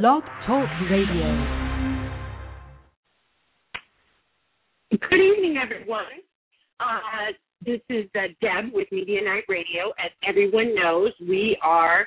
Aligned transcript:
Blog 0.00 0.22
Talk 0.46 0.70
Radio. 0.90 1.28
Good 4.90 5.20
evening, 5.20 5.58
everyone. 5.62 6.04
Uh, 6.80 7.32
this 7.62 7.80
is 7.90 8.06
uh, 8.14 8.28
Deb 8.40 8.72
with 8.72 8.88
Media 8.90 9.20
Nite 9.22 9.44
Radio. 9.50 9.92
As 10.02 10.10
everyone 10.26 10.74
knows, 10.74 11.12
we 11.20 11.58
are 11.62 12.06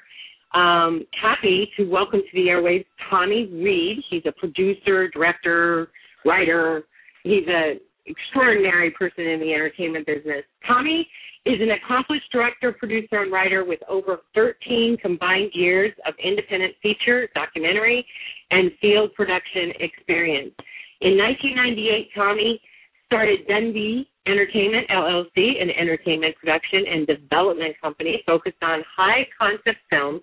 um, 0.56 1.06
happy 1.22 1.70
to 1.78 1.84
welcome 1.84 2.22
to 2.22 2.34
the 2.34 2.48
airwaves 2.48 2.86
Tommy 3.08 3.52
Reid. 3.54 4.04
He's 4.10 4.24
a 4.26 4.32
producer, 4.32 5.08
director, 5.10 5.90
writer. 6.26 6.86
He's 7.24 7.46
an 7.48 7.80
extraordinary 8.08 8.90
person 8.98 9.26
in 9.28 9.40
the 9.40 9.54
entertainment 9.54 10.08
business. 10.08 10.44
Tommy 10.68 11.08
is 11.46 11.62
an 11.62 11.72
accomplished 11.72 12.32
director, 12.32 12.72
producer, 12.72 13.22
and 13.22 13.32
writer 13.32 13.64
with 13.64 13.80
over 13.88 14.22
13 14.34 14.98
combined 15.02 15.52
years 15.54 15.94
of 16.08 16.14
independent 16.24 16.74
feature, 16.82 17.28
documentary, 17.36 18.06
and 18.52 18.72
field 18.82 19.14
production 19.14 19.72
experience. 19.80 20.54
In 21.02 21.18
1998, 21.18 22.10
Tommy 22.16 22.62
started 23.06 23.48
Dundee 23.48 24.10
Entertainment 24.28 24.90
LLC, 24.90 25.62
an 25.62 25.70
entertainment 25.70 26.36
production 26.38 26.84
and 26.92 27.06
development 27.06 27.76
company 27.80 28.24
focused 28.26 28.58
on 28.64 28.84
high 28.98 29.28
concept 29.38 29.78
films 29.90 30.22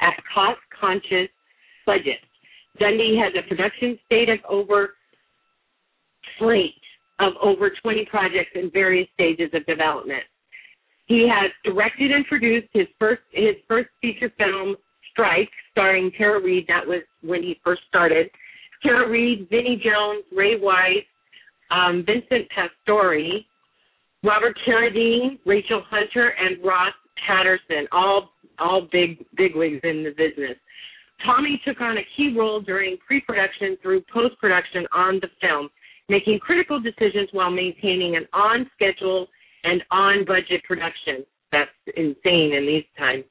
at 0.00 0.14
cost 0.32 0.60
conscious 0.80 1.28
budgets. 1.84 2.22
Dundee 2.78 3.20
has 3.20 3.32
a 3.36 3.48
production 3.48 3.98
state 4.06 4.28
of 4.28 4.38
over 4.48 4.90
slate 6.38 6.74
of 7.18 7.32
over 7.42 7.70
20 7.82 8.06
projects 8.06 8.50
in 8.54 8.70
various 8.70 9.08
stages 9.14 9.50
of 9.52 9.66
development. 9.66 10.22
He 11.10 11.26
has 11.28 11.50
directed 11.64 12.12
and 12.12 12.24
produced 12.26 12.68
his 12.72 12.86
first 13.00 13.22
his 13.32 13.56
first 13.66 13.88
feature 14.00 14.30
film, 14.38 14.76
Strike, 15.10 15.50
starring 15.72 16.12
Tara 16.16 16.40
Reid. 16.40 16.66
That 16.68 16.86
was 16.86 17.02
when 17.22 17.42
he 17.42 17.58
first 17.64 17.82
started. 17.88 18.30
Tara 18.80 19.10
Reid, 19.10 19.48
Vinnie 19.50 19.82
Jones, 19.84 20.22
Ray 20.32 20.60
Wise, 20.60 21.02
um, 21.72 22.04
Vincent 22.06 22.48
Pastore, 22.54 23.40
Robert 24.22 24.56
Carradine, 24.64 25.40
Rachel 25.44 25.82
Hunter, 25.90 26.28
and 26.38 26.64
Ross 26.64 26.94
Patterson, 27.26 27.88
all 27.90 28.30
all 28.60 28.86
big 28.92 29.26
bigwigs 29.36 29.80
in 29.82 30.04
the 30.04 30.10
business. 30.10 30.56
Tommy 31.26 31.60
took 31.66 31.80
on 31.80 31.98
a 31.98 32.06
key 32.16 32.36
role 32.38 32.60
during 32.60 32.96
pre-production 33.04 33.76
through 33.82 34.04
post-production 34.14 34.86
on 34.94 35.18
the 35.20 35.28
film, 35.40 35.70
making 36.08 36.38
critical 36.38 36.78
decisions 36.78 37.28
while 37.32 37.50
maintaining 37.50 38.14
an 38.14 38.28
on-schedule 38.32 39.26
and 39.64 39.82
on 39.90 40.24
budget 40.24 40.62
production. 40.64 41.24
That's 41.52 41.70
insane 41.96 42.54
in 42.54 42.66
these 42.66 42.84
times. 42.98 43.24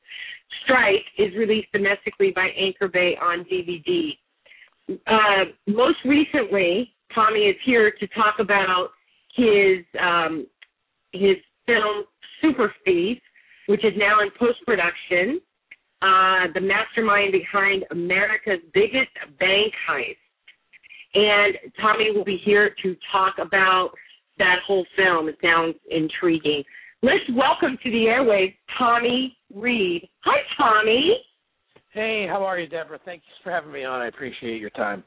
Strike 0.63 1.05
is 1.17 1.33
released 1.35 1.71
domestically 1.71 2.31
by 2.35 2.49
Anchor 2.57 2.87
Bay 2.87 3.15
on 3.21 3.45
DVD. 3.45 4.11
Uh, 5.07 5.51
most 5.67 5.97
recently, 6.05 6.93
Tommy 7.13 7.41
is 7.41 7.55
here 7.65 7.91
to 7.91 8.07
talk 8.07 8.35
about 8.39 8.89
his 9.35 9.85
um, 10.01 10.47
his 11.11 11.37
film 11.65 12.03
Super 12.41 12.73
Thief, 12.85 13.19
which 13.67 13.83
is 13.85 13.93
now 13.97 14.21
in 14.21 14.29
post 14.37 14.59
production. 14.65 15.41
Uh, 16.01 16.47
the 16.53 16.61
mastermind 16.61 17.33
behind 17.33 17.83
America's 17.91 18.63
biggest 18.73 19.11
bank 19.37 19.73
heist. 19.89 20.15
And 21.13 21.73
Tommy 21.81 22.11
will 22.11 22.23
be 22.23 22.39
here 22.45 22.73
to 22.83 22.95
talk 23.11 23.35
about 23.37 23.91
that 24.39 24.57
whole 24.65 24.85
film. 24.95 25.29
It 25.29 25.37
sounds 25.41 25.75
intriguing. 25.89 26.63
Let's 27.01 27.23
welcome 27.33 27.77
to 27.81 27.91
the 27.91 28.05
airwaves 28.05 28.55
Tommy 28.77 29.37
Reid. 29.53 30.09
Hi, 30.25 30.39
Tommy. 30.57 31.15
Hey, 31.93 32.25
how 32.27 32.43
are 32.43 32.59
you, 32.59 32.67
Deborah? 32.67 32.99
Thanks 33.05 33.25
for 33.43 33.51
having 33.51 33.71
me 33.71 33.83
on. 33.83 34.01
I 34.01 34.07
appreciate 34.07 34.59
your 34.59 34.69
time. 34.71 35.03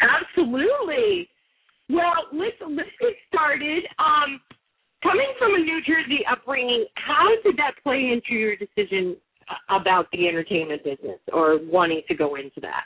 Absolutely. 0.00 1.28
Well, 1.90 2.14
let's 2.32 2.56
let's 2.60 2.88
get 3.00 3.12
started. 3.28 3.84
Um, 3.98 4.40
coming 5.02 5.28
from 5.38 5.54
a 5.54 5.58
New 5.58 5.80
Jersey 5.86 6.24
upbringing, 6.30 6.86
how 6.94 7.28
did 7.44 7.56
that 7.58 7.72
play 7.82 8.10
into 8.12 8.38
your 8.38 8.56
decision 8.56 9.16
about 9.68 10.06
the 10.12 10.26
entertainment 10.26 10.82
business 10.82 11.20
or 11.32 11.58
wanting 11.62 12.02
to 12.08 12.14
go 12.14 12.36
into 12.36 12.60
that? 12.62 12.84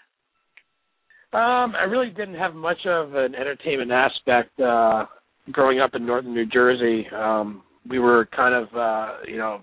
Um, 1.37 1.75
I 1.77 1.85
really 1.85 2.11
didn't 2.11 2.37
have 2.37 2.55
much 2.55 2.85
of 2.87 3.15
an 3.15 3.35
entertainment 3.35 3.93
aspect 3.93 4.59
uh, 4.61 5.05
growing 5.53 5.81
up 5.81 5.95
in 5.95 6.07
northern 6.07 6.35
New 6.35 6.47
Jersey. 6.47 7.07
Um, 7.15 7.63
we 7.89 7.99
were 7.99 8.29
kind 8.35 8.55
of, 8.55 8.75
uh, 8.77 9.17
you 9.27 9.37
know, 9.37 9.61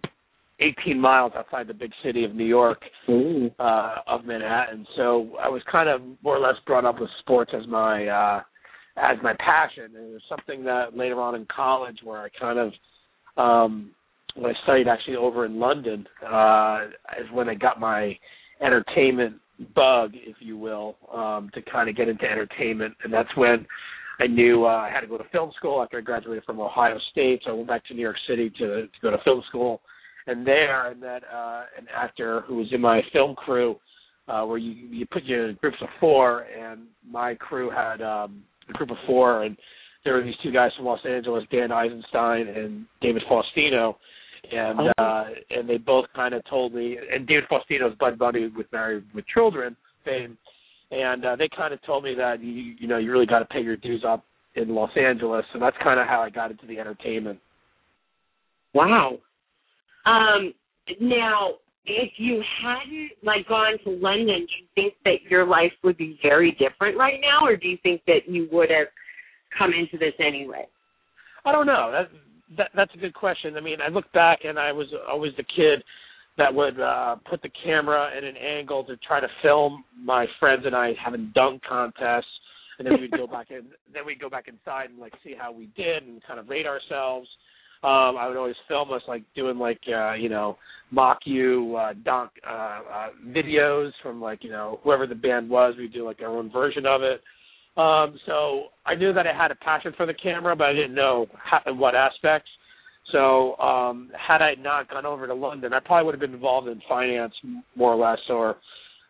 18 0.60 1.00
miles 1.00 1.34
outside 1.36 1.68
the 1.68 1.74
big 1.74 1.92
city 2.04 2.24
of 2.24 2.34
New 2.34 2.46
York, 2.46 2.82
uh, 3.60 3.96
of 4.08 4.26
Manhattan. 4.26 4.88
So 4.96 5.32
I 5.44 5.50
was 5.50 5.62
kind 5.70 5.90
of 5.90 6.02
more 6.24 6.38
or 6.38 6.40
less 6.40 6.56
brought 6.66 6.86
up 6.86 7.00
with 7.00 7.10
sports 7.20 7.52
as 7.54 7.68
my 7.68 8.08
uh, 8.08 8.42
as 8.98 9.18
my 9.22 9.34
passion. 9.38 9.96
And 9.96 10.12
it 10.12 10.14
was 10.14 10.22
something 10.30 10.64
that 10.64 10.96
later 10.96 11.20
on 11.20 11.36
in 11.36 11.46
college, 11.54 11.98
where 12.04 12.22
I 12.22 12.30
kind 12.40 12.58
of 12.58 12.72
um, 13.38 13.92
when 14.36 14.52
I 14.52 14.54
studied 14.64 14.88
actually 14.88 15.18
over 15.18 15.46
in 15.46 15.60
London, 15.60 16.08
uh, 16.26 16.86
is 17.20 17.30
when 17.34 17.50
I 17.50 17.56
got 17.56 17.80
my 17.80 18.18
entertainment 18.62 19.36
bug, 19.74 20.12
if 20.14 20.38
you 20.40 20.58
will, 20.58 20.96
um, 21.14 21.50
to 21.54 21.62
kind 21.62 21.90
of 21.90 21.96
get 21.96 22.10
into 22.10 22.26
entertainment, 22.26 22.94
and 23.04 23.14
that's 23.14 23.36
when 23.36 23.66
I 24.20 24.28
knew 24.28 24.66
uh, 24.66 24.70
I 24.70 24.90
had 24.94 25.02
to 25.02 25.08
go 25.08 25.18
to 25.18 25.24
film 25.32 25.52
school 25.58 25.82
after 25.84 25.98
I 25.98 26.02
graduated 26.02 26.44
from 26.46 26.60
Ohio 26.60 26.98
State. 27.12 27.42
So 27.44 27.52
I 27.52 27.54
went 27.54 27.68
back 27.68 27.86
to 27.88 27.94
New 27.94 28.02
York 28.02 28.16
City 28.28 28.50
to 28.60 28.84
to 28.84 28.88
go 29.02 29.12
to 29.12 29.18
film 29.24 29.44
school, 29.50 29.82
and 30.28 30.46
there 30.46 30.82
I 30.82 30.94
met 30.94 31.24
uh, 31.24 31.64
an 31.78 31.88
actor 31.96 32.42
who 32.48 32.56
was 32.56 32.68
in 32.72 32.82
my 32.82 33.02
film 33.12 33.36
crew, 33.36 33.78
uh, 34.28 34.44
where 34.46 34.58
you 34.58 34.72
you 34.90 35.06
put 35.06 35.24
you 35.24 35.44
in 35.44 35.58
groups 35.62 35.78
of 35.82 35.90
four, 36.00 36.42
and 36.44 36.82
my 37.10 37.36
crew 37.36 37.70
had 37.70 38.02
um, 38.02 38.44
a 38.70 38.74
group 38.74 38.92
of 38.92 38.98
four, 39.06 39.44
and 39.44 39.58
there 40.04 40.14
were 40.14 40.24
these 40.24 40.36
two 40.44 40.52
guys 40.52 40.72
from 40.78 40.86
Los 40.86 41.00
Angeles, 41.06 41.44
Dan 41.52 41.72
Eisenstein 41.72 42.48
and 42.48 42.86
David 43.02 43.24
Faustino, 43.30 43.96
and 44.52 44.80
Oh. 44.80 45.04
uh, 45.04 45.26
and 45.50 45.68
they 45.68 45.78
both 45.78 46.06
kind 46.16 46.34
of 46.34 46.42
told 46.50 46.74
me, 46.74 46.98
and 47.14 47.28
David 47.28 47.46
Faustino's 47.50 47.96
Bud 48.00 48.18
Bundy 48.18 48.48
with 48.48 48.72
Married 48.72 49.04
with 49.14 49.26
Children 49.28 49.76
fame, 50.06 50.38
and 50.92 51.26
uh, 51.26 51.36
they 51.36 51.50
kind 51.56 51.74
of 51.74 51.82
told 51.84 52.04
me 52.04 52.14
that 52.16 52.42
you 52.42 52.76
you 52.80 52.88
know 52.88 52.98
you 52.98 53.12
really 53.12 53.26
got 53.26 53.40
to 53.40 53.46
pay 53.46 53.62
your 53.62 53.78
dues 53.78 54.04
up 54.08 54.24
in 54.56 54.70
Los 54.74 54.92
Angeles, 54.98 55.46
and 55.54 55.62
that's 55.62 55.78
kind 55.84 56.00
of 56.00 56.08
how 56.08 56.22
I 56.22 56.30
got 56.30 56.52
into 56.52 56.66
the 56.66 56.80
entertainment. 56.80 57.40
Wow. 58.74 59.18
Um, 60.06 60.54
now, 61.02 61.54
if 61.86 62.12
you 62.18 62.42
hadn't 62.64 63.12
like 63.24 63.48
gone 63.48 63.78
to 63.84 63.90
London, 63.90 64.48
do 64.48 64.54
you 64.60 64.68
think 64.76 64.94
that 65.04 65.30
your 65.30 65.46
life 65.46 65.72
would 65.84 65.98
be 65.98 66.20
very 66.22 66.52
different 66.52 66.98
right 66.98 67.20
now, 67.22 67.46
or 67.46 67.56
do 67.56 67.68
you 67.68 67.78
think 67.84 68.02
that 68.08 68.28
you 68.28 68.48
would 68.52 68.70
have 68.70 68.88
come 69.58 69.72
into 69.72 69.98
this 69.98 70.14
anyway? 70.20 70.68
I 71.46 71.52
don't 71.52 71.68
know. 71.68 71.92
That, 71.92 72.10
that 72.58 72.72
that's 72.76 72.94
a 72.96 72.98
good 72.98 73.14
question. 73.14 73.58
I 73.58 73.62
mean, 73.62 73.78
I 73.82 73.90
look 73.90 74.12
back 74.14 74.40
and 74.44 74.60
I 74.60 74.72
was 74.72 74.88
always 75.10 75.34
the 75.38 75.44
kid 75.44 75.84
that 76.38 76.54
would 76.54 76.80
uh 76.80 77.16
put 77.30 77.42
the 77.42 77.50
camera 77.64 78.10
in 78.18 78.24
an 78.24 78.36
angle 78.38 78.84
to 78.84 78.98
try 78.98 79.20
to 79.20 79.28
film 79.42 79.84
my 80.04 80.26
friends 80.40 80.64
and 80.66 80.76
I 80.76 80.94
having 81.04 81.32
dunk 81.34 81.62
contests 81.68 82.26
and 82.78 82.86
then 82.86 83.00
we'd 83.00 83.12
go 83.12 83.28
back 83.32 83.52
in 83.52 83.64
then 83.94 84.06
we'd 84.06 84.20
go 84.20 84.30
back 84.30 84.48
inside 84.48 84.90
and 84.90 85.00
like 85.00 85.14
see 85.24 85.34
how 85.38 85.52
we 85.52 85.68
did 85.76 86.04
and 86.04 86.22
kind 86.28 86.40
of 86.40 86.50
rate 86.50 86.66
ourselves. 86.66 87.28
Um 87.84 88.18
I 88.18 88.28
would 88.28 88.38
always 88.38 88.56
film 88.68 88.92
us 88.92 89.02
like 89.08 89.24
doing 89.36 89.58
like 89.58 89.82
uh, 89.88 90.14
you 90.14 90.30
know, 90.30 90.58
mock 90.92 91.20
you 91.26 91.76
uh 91.78 91.94
dunk 92.04 92.32
uh, 92.48 92.52
uh 92.52 93.08
videos 93.30 93.92
from 94.04 94.22
like, 94.22 94.44
you 94.44 94.52
know, 94.52 94.80
whoever 94.84 95.08
the 95.08 95.16
band 95.16 95.50
was, 95.50 95.76
we'd 95.78 95.94
do 95.94 96.06
like 96.06 96.22
our 96.22 96.36
own 96.38 96.52
version 96.52 96.86
of 96.86 97.02
it. 97.02 97.22
Um, 97.78 98.18
so 98.26 98.68
I 98.86 98.96
knew 98.96 99.12
that 99.12 99.28
I 99.28 99.34
had 99.36 99.52
a 99.52 99.56
passion 99.56 99.94
for 99.98 100.06
the 100.06 100.14
camera, 100.14 100.56
but 100.56 100.68
I 100.68 100.74
didn't 100.74 100.96
know 100.96 101.28
how, 101.34 101.60
in 101.68 101.78
what 101.78 101.94
aspects. 101.94 102.50
So 103.12 103.56
um, 103.58 104.12
had 104.18 104.42
I 104.42 104.56
not 104.60 104.90
gone 104.90 105.06
over 105.06 105.28
to 105.28 105.34
London, 105.34 105.74
I 105.74 105.80
probably 105.80 106.06
would 106.06 106.16
have 106.16 106.22
been 106.22 106.34
involved 106.34 106.68
in 106.68 106.82
finance 106.90 107.34
more 107.76 107.94
or 107.94 107.96
less, 107.96 108.20
or 108.30 108.58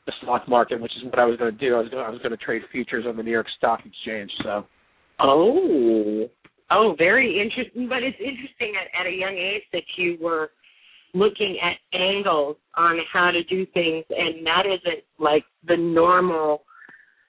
the 0.05 0.13
stock 0.21 0.47
market, 0.47 0.81
which 0.81 0.91
is 0.97 1.05
what 1.05 1.17
I 1.17 1.25
was 1.25 1.37
going 1.37 1.51
to 1.51 1.57
do. 1.57 1.75
I 1.75 1.79
was 1.79 1.89
going 1.89 2.05
I 2.05 2.09
was 2.09 2.19
going 2.19 2.31
to 2.31 2.37
trade 2.37 2.61
futures 2.71 3.05
on 3.07 3.17
the 3.17 3.23
New 3.23 3.31
York 3.31 3.47
Stock 3.57 3.79
Exchange. 3.85 4.31
So 4.43 4.65
Oh, 5.19 6.27
oh, 6.71 6.95
very 6.97 7.41
interesting. 7.41 7.87
But 7.87 8.03
it's 8.03 8.17
interesting 8.19 8.73
at, 8.75 8.99
at 8.99 9.07
a 9.07 9.15
young 9.15 9.35
age 9.35 9.63
that 9.73 9.83
you 9.97 10.17
were 10.21 10.51
looking 11.13 11.57
at 11.63 11.97
angles 11.97 12.57
on 12.75 12.97
how 13.11 13.31
to 13.31 13.43
do 13.43 13.65
things, 13.73 14.03
and 14.09 14.45
that 14.45 14.63
isn't 14.65 15.03
like 15.17 15.45
the 15.67 15.77
normal, 15.77 16.63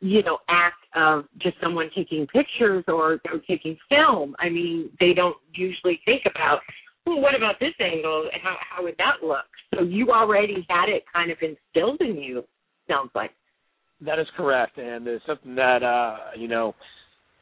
you 0.01 0.23
know, 0.25 0.39
act 0.49 0.77
of 0.97 1.25
just 1.39 1.57
someone 1.63 1.91
taking 1.95 2.27
pictures 2.29 2.85
or, 2.89 3.21
or 3.31 3.39
taking 3.49 3.77
film. 3.89 4.35
I 4.39 4.49
mean, 4.49 4.91
they 4.99 5.13
don't 5.15 5.37
usually 5.55 6.01
think 6.05 6.23
about, 6.27 6.61
well, 7.07 7.21
what 7.21 7.35
about 7.37 7.57
this 7.61 7.75
angle? 7.81 8.29
How 8.43 8.57
how 8.71 8.83
would 8.83 8.97
that 8.99 9.25
look? 9.27 9.45
So 9.75 9.83
you 9.85 10.11
already 10.11 10.67
had 10.69 10.89
it 10.89 11.05
kind 11.13 11.31
of 11.31 11.39
instilled 11.41 12.01
in 12.01 12.17
you. 12.17 12.45
Sounds 12.89 13.11
like. 13.15 13.31
that 14.01 14.19
is 14.19 14.27
correct, 14.37 14.79
and 14.79 15.07
it's 15.07 15.25
something 15.27 15.55
that 15.57 15.83
uh, 15.83 16.17
you 16.37 16.49
know 16.49 16.75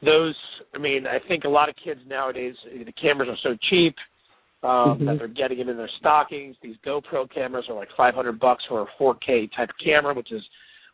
those. 0.03 0.35
I 0.73 0.77
mean, 0.77 1.05
I 1.07 1.17
think 1.27 1.43
a 1.45 1.49
lot 1.49 1.69
of 1.69 1.75
kids 1.83 1.99
nowadays 2.07 2.55
the 2.65 2.91
cameras 2.93 3.29
are 3.29 3.37
so 3.43 3.57
cheap. 3.69 3.95
Um, 4.63 4.97
Mhm. 4.99 5.05
that 5.05 5.17
they're 5.19 5.27
getting 5.27 5.59
it 5.59 5.69
in 5.69 5.77
their 5.77 5.89
stockings. 5.99 6.55
These 6.63 6.77
GoPro 6.83 7.29
cameras 7.31 7.65
are 7.69 7.75
like 7.75 7.89
500 7.95 8.39
bucks 8.39 8.63
for 8.67 8.81
a 8.81 8.87
4K 8.97 9.47
type 9.55 9.69
camera, 9.83 10.15
which 10.15 10.31
is 10.31 10.41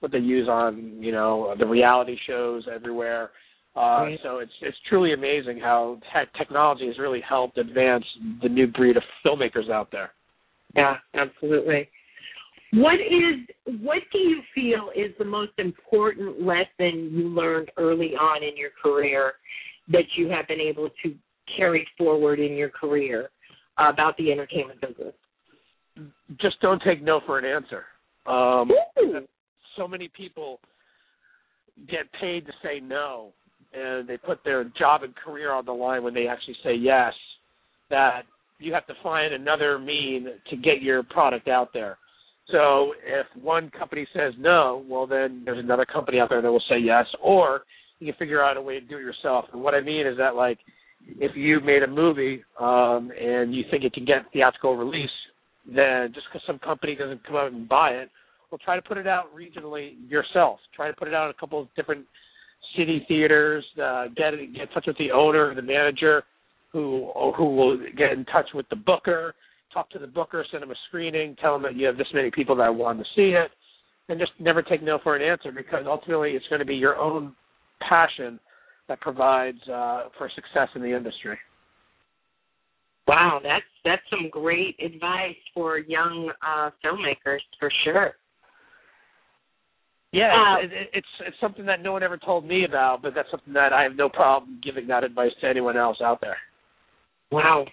what 0.01 0.12
they 0.12 0.19
use 0.19 0.50
on 0.50 0.98
you 1.00 1.12
know 1.12 1.56
the 1.57 1.65
reality 1.65 2.18
shows 2.27 2.68
everywhere. 2.74 3.31
Uh, 3.75 3.80
Right. 3.80 4.19
So 4.21 4.39
it's 4.39 4.51
it's 4.62 4.77
truly 4.89 5.13
amazing 5.13 5.59
how 5.59 6.00
te- 6.13 6.38
technology 6.38 6.88
has 6.88 7.00
really 7.00 7.21
helped 7.21 7.57
advance 7.57 8.03
the 8.42 8.50
new 8.50 8.68
breed 8.68 8.98
of 8.98 9.03
filmmakers 9.25 9.69
out 9.71 9.89
there. 9.92 10.12
Yeah, 10.75 10.95
absolutely. 11.13 11.88
What 12.74 12.95
is 12.95 13.80
what 13.81 14.00
do 14.12 14.18
you 14.18 14.42
feel 14.53 14.89
is 14.95 15.12
the 15.19 15.25
most 15.25 15.51
important 15.57 16.42
lesson 16.42 17.12
you 17.13 17.30
learned 17.30 17.69
early 17.77 18.13
on 18.15 18.44
in 18.44 18.57
your 18.57 18.71
career 18.81 19.33
that 19.89 20.03
you 20.18 20.30
have 20.30 20.48
been 20.48 20.62
able 20.62 20.89
to 21.03 21.15
carry 21.57 21.88
forward 21.98 22.39
in 22.39 22.53
your 22.53 22.69
career 22.69 23.30
about 23.77 24.18
the 24.18 24.31
entertainment 24.31 24.81
business? 24.81 25.13
Just 26.39 26.59
don't 26.62 26.81
take 26.81 27.01
no 27.03 27.21
for 27.25 27.38
an 27.39 27.45
answer. 27.45 27.83
Um, 28.25 28.71
Ooh. 29.00 29.27
So 29.77 29.88
many 29.88 30.09
people 30.15 30.59
get 31.89 32.12
paid 32.19 32.45
to 32.45 32.51
say 32.63 32.79
no 32.79 33.31
and 33.73 34.07
they 34.07 34.18
put 34.18 34.39
their 34.44 34.65
job 34.77 35.03
and 35.03 35.15
career 35.15 35.51
on 35.51 35.65
the 35.65 35.71
line 35.71 36.03
when 36.03 36.13
they 36.13 36.27
actually 36.27 36.56
say 36.63 36.73
yes 36.75 37.13
that 37.89 38.23
you 38.59 38.73
have 38.73 38.85
to 38.88 38.94
find 39.01 39.33
another 39.33 39.79
mean 39.79 40.27
to 40.50 40.56
get 40.57 40.81
your 40.81 41.03
product 41.03 41.47
out 41.47 41.69
there. 41.73 41.97
So 42.51 42.94
if 43.06 43.25
one 43.41 43.71
company 43.71 44.06
says 44.13 44.33
no 44.38 44.83
well 44.88 45.07
then 45.07 45.44
there's 45.45 45.63
another 45.63 45.85
company 45.85 46.19
out 46.19 46.29
there 46.29 46.41
that 46.41 46.51
will 46.51 46.63
say 46.69 46.79
yes 46.79 47.06
or 47.21 47.62
you 48.00 48.12
can 48.12 48.17
figure 48.19 48.44
out 48.44 48.57
a 48.57 48.62
way 48.62 48.79
to 48.79 48.85
do 48.85 48.97
it 48.97 49.01
yourself. 49.01 49.45
And 49.53 49.62
what 49.62 49.74
i 49.74 49.81
mean 49.81 50.06
is 50.06 50.17
that 50.17 50.35
like 50.35 50.59
if 51.19 51.35
you 51.35 51.59
made 51.62 51.83
a 51.83 51.88
movie 51.88 52.44
um 52.59 53.12
and 53.19 53.56
you 53.56 53.63
think 53.71 53.83
it 53.83 53.94
can 53.94 54.06
get 54.06 54.25
theatrical 54.33 54.75
release 54.75 55.09
then 55.65 56.12
just 56.13 56.25
because 56.27 56.45
some 56.45 56.59
company 56.59 56.95
doesn't 56.95 57.25
come 57.25 57.35
out 57.35 57.51
and 57.51 57.69
buy 57.69 57.91
it 57.91 58.09
well, 58.51 58.59
try 58.63 58.75
to 58.75 58.81
put 58.81 58.98
it 58.98 59.07
out 59.07 59.33
regionally 59.33 59.94
yourself. 60.09 60.59
Try 60.75 60.89
to 60.89 60.94
put 60.94 61.07
it 61.07 61.13
out 61.13 61.25
in 61.25 61.31
a 61.31 61.39
couple 61.39 61.62
of 61.62 61.68
different 61.75 62.06
city 62.77 63.06
theaters. 63.07 63.63
Uh, 63.81 64.07
get 64.07 64.31
get 64.53 64.62
in 64.62 64.68
touch 64.74 64.86
with 64.88 64.98
the 64.98 65.12
owner, 65.12 65.51
or 65.51 65.56
the 65.56 65.62
manager, 65.62 66.24
who 66.71 67.12
who 67.38 67.56
will 67.56 67.77
get 67.98 68.12
in 68.12 68.25
touch 68.25 68.48
with 68.53 68.68
the 68.69 68.75
booker. 68.75 69.33
Talk 69.74 69.89
to 69.92 70.00
the 70.00 70.07
booker, 70.07 70.45
send 70.51 70.63
him 70.63 70.71
a 70.71 70.75
screening, 70.89 71.38
tell 71.42 71.56
him 71.56 71.63
that 71.63 71.75
you 71.75 71.88
have 71.88 71.98
this 71.98 72.07
many 72.13 72.30
people 72.30 72.57
that 72.57 72.75
want 72.75 73.00
to 73.00 73.06
see 73.15 73.33
it, 73.33 73.51
and 74.09 74.19
just 74.19 74.33
never 74.38 74.62
take 74.62 74.83
no 74.83 75.00
for 75.01 75.15
an 75.15 75.21
answer 75.21 75.50
because 75.53 75.86
ultimately 75.88 76.31
it's 76.31 76.45
going 76.50 76.59
to 76.59 76.65
be 76.65 76.75
your 76.75 76.98
own 76.98 77.33
passion 77.88 78.38
that 78.89 79.00
provides 79.00 79.62
uh, 79.69 80.09
for 80.18 80.30
success 80.36 80.68
in 80.75 80.81
the 80.81 80.94
industry. 80.94 81.38
Wow, 83.07 83.39
that's 83.42 83.63
that's 83.83 84.01
some 84.09 84.30
great 84.30 84.75
advice 84.83 85.36
for 85.53 85.80
young 85.80 86.31
uh 86.45 86.69
filmmakers 86.83 87.39
for 87.59 87.71
sure. 87.83 88.13
Yeah, 90.11 90.33
Uh, 90.33 90.65
it's, 90.65 90.73
it, 90.73 90.89
it's 90.93 91.07
it's 91.27 91.37
something 91.39 91.65
that 91.65 91.81
no 91.81 91.93
one 91.93 92.03
ever 92.03 92.17
told 92.17 92.45
me 92.45 92.65
about, 92.65 93.01
but 93.01 93.13
that's 93.15 93.31
something 93.31 93.53
that 93.53 93.71
I 93.71 93.83
have 93.83 93.95
no 93.95 94.09
problem 94.09 94.59
giving 94.63 94.87
that 94.87 95.03
advice 95.03 95.31
to 95.41 95.47
anyone 95.47 95.77
else 95.77 95.97
out 96.03 96.19
there. 96.19 96.37
Wow. 97.31 97.65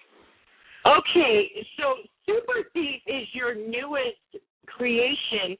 Okay, 0.85 1.51
so 1.77 1.95
Super 2.25 2.69
Thief 2.73 3.01
is 3.05 3.27
your 3.33 3.53
newest 3.55 4.45
creation. 4.67 5.57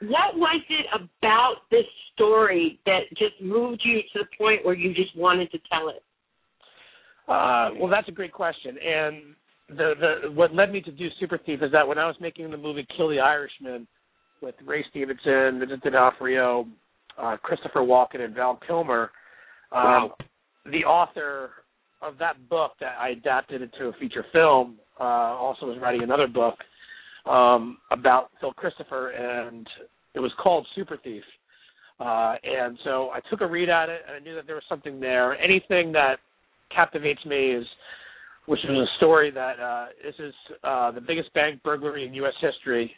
What 0.00 0.36
was 0.36 0.62
it 0.70 0.86
about 0.94 1.56
this 1.70 1.84
story 2.14 2.80
that 2.86 3.00
just 3.10 3.40
moved 3.42 3.82
you 3.84 4.00
to 4.14 4.20
the 4.20 4.36
point 4.38 4.64
where 4.64 4.74
you 4.74 4.94
just 4.94 5.14
wanted 5.16 5.50
to 5.52 5.58
tell 5.70 5.90
it? 5.90 6.02
Uh, 7.28 7.70
well, 7.78 7.90
that's 7.90 8.08
a 8.08 8.12
great 8.12 8.32
question, 8.32 8.76
and 8.78 9.34
the 9.68 9.94
the 10.00 10.30
what 10.32 10.54
led 10.54 10.72
me 10.72 10.80
to 10.80 10.90
do 10.90 11.08
Super 11.20 11.38
Thief 11.38 11.60
is 11.62 11.72
that 11.72 11.86
when 11.86 11.98
I 11.98 12.06
was 12.06 12.16
making 12.20 12.50
the 12.50 12.56
movie 12.56 12.86
Kill 12.96 13.08
the 13.10 13.20
Irishman 13.20 13.86
with 14.42 14.54
Ray 14.64 14.84
Stevenson, 14.90 15.60
Vincent 15.60 15.82
D'Onofrio, 15.82 16.66
uh, 17.18 17.36
Christopher 17.42 17.80
Walken, 17.80 18.20
and 18.20 18.34
Val 18.34 18.58
Kilmer, 18.66 19.10
um, 19.70 19.82
Wow. 19.82 20.16
the 20.66 20.84
author 20.84 21.50
of 22.02 22.18
that 22.18 22.48
book 22.48 22.72
that 22.80 22.96
I 23.00 23.10
adapted 23.10 23.62
into 23.62 23.86
a 23.86 23.92
feature 23.94 24.24
film 24.32 24.78
uh, 25.00 25.04
also 25.04 25.66
was 25.66 25.78
writing 25.80 26.02
another 26.02 26.26
book 26.26 26.56
um, 27.26 27.78
about 27.90 28.30
Phil 28.40 28.52
Christopher, 28.52 29.10
and 29.10 29.66
it 30.14 30.20
was 30.20 30.32
called 30.42 30.66
Super 30.74 30.96
Thief. 31.02 31.22
Uh, 32.00 32.34
and 32.42 32.76
so 32.84 33.10
I 33.10 33.20
took 33.30 33.40
a 33.42 33.46
read 33.46 33.68
at 33.68 33.88
it, 33.88 34.02
and 34.06 34.16
I 34.16 34.18
knew 34.18 34.34
that 34.34 34.46
there 34.46 34.56
was 34.56 34.64
something 34.68 34.98
there. 34.98 35.38
Anything 35.40 35.92
that 35.92 36.16
captivates 36.74 37.24
me 37.24 37.52
is, 37.52 37.66
which 38.46 38.60
is 38.64 38.70
a 38.70 38.86
story 38.96 39.30
that 39.30 39.60
uh, 39.60 39.86
this 40.02 40.14
is 40.18 40.34
uh, 40.64 40.90
the 40.90 41.00
biggest 41.00 41.32
bank 41.32 41.62
burglary 41.62 42.04
in 42.06 42.14
U.S. 42.14 42.34
history, 42.40 42.90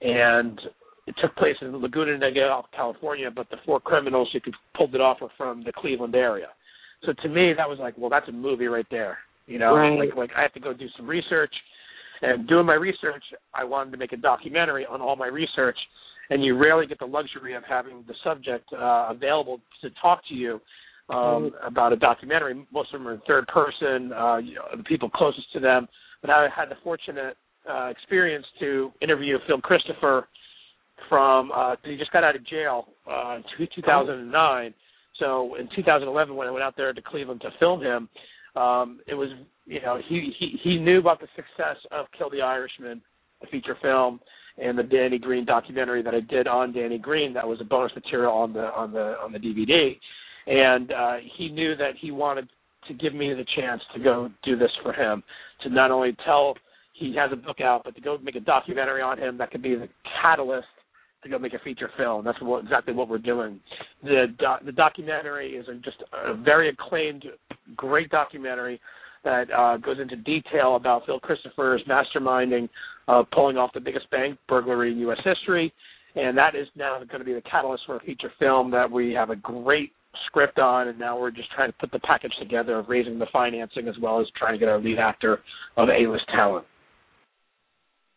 and 0.00 0.60
it 1.06 1.14
took 1.20 1.34
place 1.36 1.56
in 1.60 1.76
Laguna 1.76 2.18
Niguel, 2.18 2.64
California. 2.74 3.30
But 3.34 3.50
the 3.50 3.56
four 3.64 3.80
criminals 3.80 4.28
who 4.32 4.40
pulled 4.74 4.94
it 4.94 5.00
off 5.00 5.20
were 5.20 5.28
from 5.36 5.62
the 5.64 5.72
Cleveland 5.72 6.14
area. 6.14 6.48
So 7.04 7.12
to 7.22 7.28
me, 7.28 7.52
that 7.56 7.68
was 7.68 7.78
like, 7.78 7.94
well, 7.98 8.10
that's 8.10 8.28
a 8.28 8.32
movie 8.32 8.66
right 8.66 8.86
there. 8.90 9.18
You 9.46 9.58
know, 9.58 9.74
Right. 9.74 9.98
like 9.98 10.16
like 10.16 10.30
I 10.36 10.42
have 10.42 10.54
to 10.54 10.60
go 10.60 10.72
do 10.72 10.86
some 10.96 11.06
research, 11.06 11.52
and 12.22 12.48
doing 12.48 12.64
my 12.64 12.74
research, 12.74 13.22
I 13.52 13.64
wanted 13.64 13.90
to 13.90 13.98
make 13.98 14.12
a 14.12 14.16
documentary 14.16 14.86
on 14.86 15.02
all 15.02 15.16
my 15.16 15.26
research. 15.26 15.76
And 16.30 16.42
you 16.42 16.56
rarely 16.56 16.86
get 16.86 16.98
the 16.98 17.04
luxury 17.04 17.54
of 17.54 17.62
having 17.68 18.02
the 18.08 18.14
subject 18.24 18.64
uh, 18.72 19.08
available 19.10 19.60
to 19.82 19.90
talk 20.00 20.22
to 20.30 20.34
you 20.34 20.58
um, 21.10 21.50
about 21.62 21.92
a 21.92 21.96
documentary. 21.96 22.66
Most 22.72 22.94
of 22.94 23.00
them 23.00 23.08
are 23.08 23.12
in 23.12 23.20
third 23.26 23.46
person, 23.48 24.10
uh, 24.14 24.38
you 24.38 24.54
know, 24.54 24.64
the 24.74 24.84
people 24.84 25.10
closest 25.10 25.52
to 25.52 25.60
them. 25.60 25.86
But 26.22 26.30
I 26.30 26.48
had 26.56 26.70
the 26.70 26.76
fortunate 26.82 27.36
uh, 27.70 27.86
experience 27.86 28.46
to 28.60 28.92
interview 29.00 29.38
Phil 29.46 29.60
Christopher 29.60 30.28
from. 31.08 31.50
Uh, 31.54 31.76
he 31.84 31.96
just 31.96 32.12
got 32.12 32.24
out 32.24 32.36
of 32.36 32.46
jail 32.46 32.86
uh, 33.10 33.36
in 33.36 33.44
two- 33.56 33.66
2009. 33.74 34.74
So 35.18 35.54
in 35.56 35.68
2011, 35.76 36.34
when 36.34 36.48
I 36.48 36.50
went 36.50 36.64
out 36.64 36.74
there 36.76 36.92
to 36.92 37.02
Cleveland 37.02 37.40
to 37.42 37.50
film 37.58 37.80
him, 37.80 38.08
um, 38.56 39.00
it 39.06 39.14
was 39.14 39.30
you 39.66 39.80
know 39.80 39.98
he 40.08 40.32
he 40.38 40.58
he 40.62 40.78
knew 40.78 40.98
about 40.98 41.20
the 41.20 41.28
success 41.36 41.76
of 41.90 42.06
Kill 42.16 42.30
the 42.30 42.40
Irishman, 42.40 43.00
a 43.42 43.46
feature 43.46 43.76
film, 43.80 44.20
and 44.58 44.78
the 44.78 44.82
Danny 44.82 45.18
Green 45.18 45.44
documentary 45.44 46.02
that 46.02 46.14
I 46.14 46.20
did 46.20 46.46
on 46.46 46.72
Danny 46.72 46.98
Green 46.98 47.32
that 47.34 47.46
was 47.46 47.60
a 47.60 47.64
bonus 47.64 47.92
material 47.94 48.32
on 48.32 48.52
the 48.52 48.72
on 48.72 48.92
the 48.92 49.16
on 49.22 49.32
the 49.32 49.38
DVD, 49.38 49.96
and 50.46 50.92
uh, 50.92 51.16
he 51.36 51.48
knew 51.48 51.76
that 51.76 51.92
he 52.00 52.10
wanted 52.10 52.48
to 52.88 52.94
give 52.94 53.14
me 53.14 53.32
the 53.32 53.46
chance 53.56 53.80
to 53.94 54.00
go 54.00 54.28
do 54.44 54.56
this 54.56 54.70
for 54.82 54.92
him, 54.92 55.22
to 55.62 55.70
not 55.70 55.90
only 55.90 56.16
tell 56.24 56.54
he 56.94 57.14
has 57.16 57.30
a 57.32 57.36
book 57.36 57.60
out, 57.60 57.82
but 57.84 57.94
to 57.94 58.00
go 58.00 58.16
make 58.18 58.36
a 58.36 58.40
documentary 58.40 59.02
on 59.02 59.18
him 59.18 59.36
that 59.38 59.50
could 59.50 59.62
be 59.62 59.74
the 59.74 59.88
catalyst 60.22 60.66
to 61.22 61.28
go 61.28 61.38
make 61.38 61.54
a 61.54 61.58
feature 61.58 61.90
film. 61.96 62.24
That's 62.24 62.40
what, 62.40 62.62
exactly 62.62 62.94
what 62.94 63.08
we're 63.08 63.18
doing. 63.18 63.60
The 64.02 64.26
doc, 64.38 64.64
the 64.64 64.72
documentary 64.72 65.52
is 65.52 65.66
a, 65.68 65.74
just 65.74 65.96
a 66.12 66.34
very 66.34 66.68
acclaimed, 66.68 67.24
great 67.76 68.10
documentary 68.10 68.80
that 69.24 69.50
uh, 69.50 69.78
goes 69.78 69.98
into 70.00 70.16
detail 70.16 70.76
about 70.76 71.04
Phil 71.06 71.18
Christopher's 71.18 71.82
masterminding, 71.88 72.68
uh, 73.08 73.24
pulling 73.32 73.56
off 73.56 73.70
the 73.74 73.80
biggest 73.80 74.08
bank 74.10 74.38
burglary 74.48 74.92
in 74.92 74.98
U.S. 74.98 75.18
history, 75.24 75.72
and 76.14 76.36
that 76.36 76.54
is 76.54 76.68
now 76.76 76.98
going 76.98 77.18
to 77.20 77.24
be 77.24 77.34
the 77.34 77.42
catalyst 77.42 77.84
for 77.86 77.96
a 77.96 78.00
feature 78.00 78.30
film 78.38 78.70
that 78.70 78.88
we 78.88 79.12
have 79.12 79.30
a 79.30 79.36
great 79.36 79.92
script 80.26 80.58
on, 80.58 80.88
and 80.88 80.98
now 80.98 81.18
we're 81.18 81.30
just 81.30 81.50
trying 81.52 81.70
to 81.70 81.76
put 81.78 81.90
the 81.90 81.98
package 82.00 82.32
together 82.38 82.78
of 82.78 82.88
raising 82.88 83.18
the 83.18 83.26
financing 83.32 83.88
as 83.88 83.94
well 84.00 84.20
as 84.20 84.26
trying 84.36 84.52
to 84.52 84.58
get 84.58 84.68
our 84.68 84.78
lead 84.78 84.98
actor 84.98 85.40
of 85.76 85.88
A-list 85.88 86.24
talent. 86.28 86.66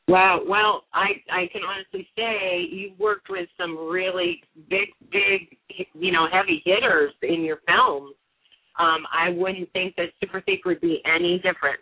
Wow. 0.07 0.39
Well, 0.47 0.83
I 0.93 1.07
I 1.31 1.47
can 1.51 1.61
honestly 1.63 2.07
say 2.15 2.65
you've 2.71 2.97
worked 2.97 3.29
with 3.29 3.49
some 3.59 3.77
really 3.89 4.41
big, 4.69 4.87
big, 5.11 5.57
you 5.93 6.11
know, 6.11 6.27
heavy 6.31 6.61
hitters 6.63 7.13
in 7.23 7.41
your 7.41 7.59
films. 7.67 8.15
Um, 8.79 9.05
I 9.11 9.29
wouldn't 9.29 9.71
think 9.73 9.95
that 9.95 10.07
Super 10.21 10.41
Thief 10.41 10.59
would 10.65 10.79
be 10.79 11.01
any 11.05 11.37
different. 11.37 11.79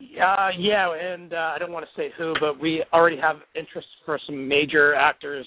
Uh, 0.00 0.48
yeah, 0.58 0.92
and 0.92 1.32
uh, 1.32 1.52
I 1.54 1.58
don't 1.58 1.72
want 1.72 1.86
to 1.86 2.00
say 2.00 2.10
who, 2.16 2.34
but 2.40 2.60
we 2.60 2.84
already 2.92 3.16
have 3.18 3.36
interest 3.54 3.88
for 4.04 4.18
some 4.26 4.48
major 4.48 4.94
actors. 4.94 5.46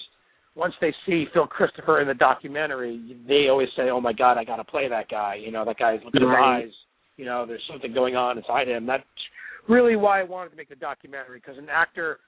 Once 0.54 0.74
they 0.80 0.92
see 1.06 1.26
Phil 1.32 1.46
Christopher 1.46 2.00
in 2.00 2.08
the 2.08 2.14
documentary, 2.14 3.16
they 3.26 3.48
always 3.48 3.68
say, 3.76 3.90
"Oh 3.90 4.00
my 4.00 4.12
God, 4.12 4.38
I 4.38 4.44
got 4.44 4.56
to 4.56 4.64
play 4.64 4.88
that 4.88 5.08
guy." 5.08 5.36
You 5.36 5.52
know, 5.52 5.64
that 5.64 5.78
guy's 5.78 6.00
look 6.04 6.14
at 6.14 6.22
his 6.22 6.30
eyes. 6.30 6.72
You 7.16 7.24
know, 7.24 7.46
there's 7.46 7.62
something 7.70 7.92
going 7.92 8.16
on 8.16 8.38
inside 8.38 8.68
him. 8.68 8.86
That's 8.86 9.04
really 9.68 9.96
why 9.96 10.20
I 10.20 10.24
wanted 10.24 10.50
to 10.50 10.56
make 10.56 10.68
the 10.68 10.76
documentary 10.76 11.40
because 11.40 11.58
an 11.58 11.68
actor 11.70 12.18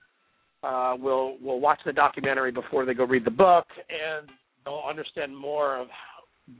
uh, 0.62 0.96
will 0.98 1.38
will 1.42 1.60
watch 1.60 1.80
the 1.86 1.92
documentary 1.92 2.52
before 2.52 2.84
they 2.84 2.94
go 2.94 3.04
read 3.04 3.24
the 3.24 3.30
book, 3.30 3.66
and 3.88 4.28
they'll 4.64 4.82
understand 4.88 5.36
more 5.36 5.78
of 5.78 5.88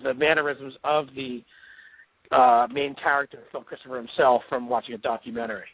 the 0.03 0.15
mannerisms 0.15 0.75
of 0.85 1.07
the 1.15 1.43
uh, 2.35 2.67
main 2.73 2.95
character, 3.03 3.41
Phil 3.53 3.63
Christopher 3.63 3.97
himself, 3.97 4.43
from 4.49 4.69
watching 4.69 4.95
a 4.95 4.99
documentary. 4.99 5.67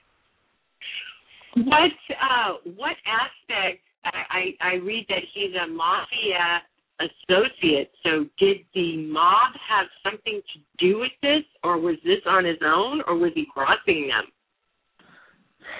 What 1.54 1.92
uh, 2.10 2.70
what 2.76 2.96
aspect? 3.06 3.82
I, 4.04 4.54
I 4.60 4.68
I 4.72 4.74
read 4.74 5.06
that 5.08 5.22
he's 5.34 5.54
a 5.54 5.68
mafia 5.68 6.62
associate. 7.00 7.90
So 8.02 8.26
did 8.38 8.58
the 8.74 9.06
mob 9.06 9.52
have 9.68 9.86
something 10.02 10.40
to 10.40 10.60
do 10.78 10.98
with 10.98 11.12
this, 11.22 11.42
or 11.62 11.78
was 11.78 11.96
this 12.04 12.20
on 12.26 12.44
his 12.44 12.58
own, 12.64 13.02
or 13.06 13.16
was 13.16 13.32
he 13.34 13.46
crossing 13.52 14.08
them? 14.08 14.32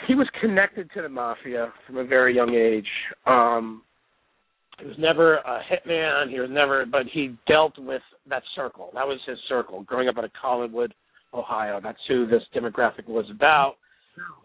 He 0.06 0.14
was 0.14 0.28
connected 0.40 0.90
to 0.94 1.02
the 1.02 1.08
mafia 1.08 1.72
from 1.86 1.98
a 1.98 2.04
very 2.04 2.34
young 2.34 2.54
age. 2.54 2.88
Um, 3.26 3.82
he 4.78 4.86
was 4.86 4.96
never 4.98 5.36
a 5.36 5.60
hitman. 5.70 6.30
He 6.30 6.38
was 6.38 6.50
never, 6.50 6.84
but 6.84 7.06
he 7.12 7.34
dealt 7.48 7.78
with 7.78 8.02
that 8.28 8.42
circle. 8.54 8.90
That 8.94 9.06
was 9.06 9.18
his 9.26 9.38
circle. 9.48 9.82
Growing 9.84 10.08
up 10.08 10.18
out 10.18 10.24
of 10.24 10.30
Collinwood, 10.42 10.90
Ohio, 11.32 11.80
that's 11.82 11.98
who 12.08 12.26
this 12.26 12.42
demographic 12.54 13.08
was 13.08 13.24
about. 13.30 13.76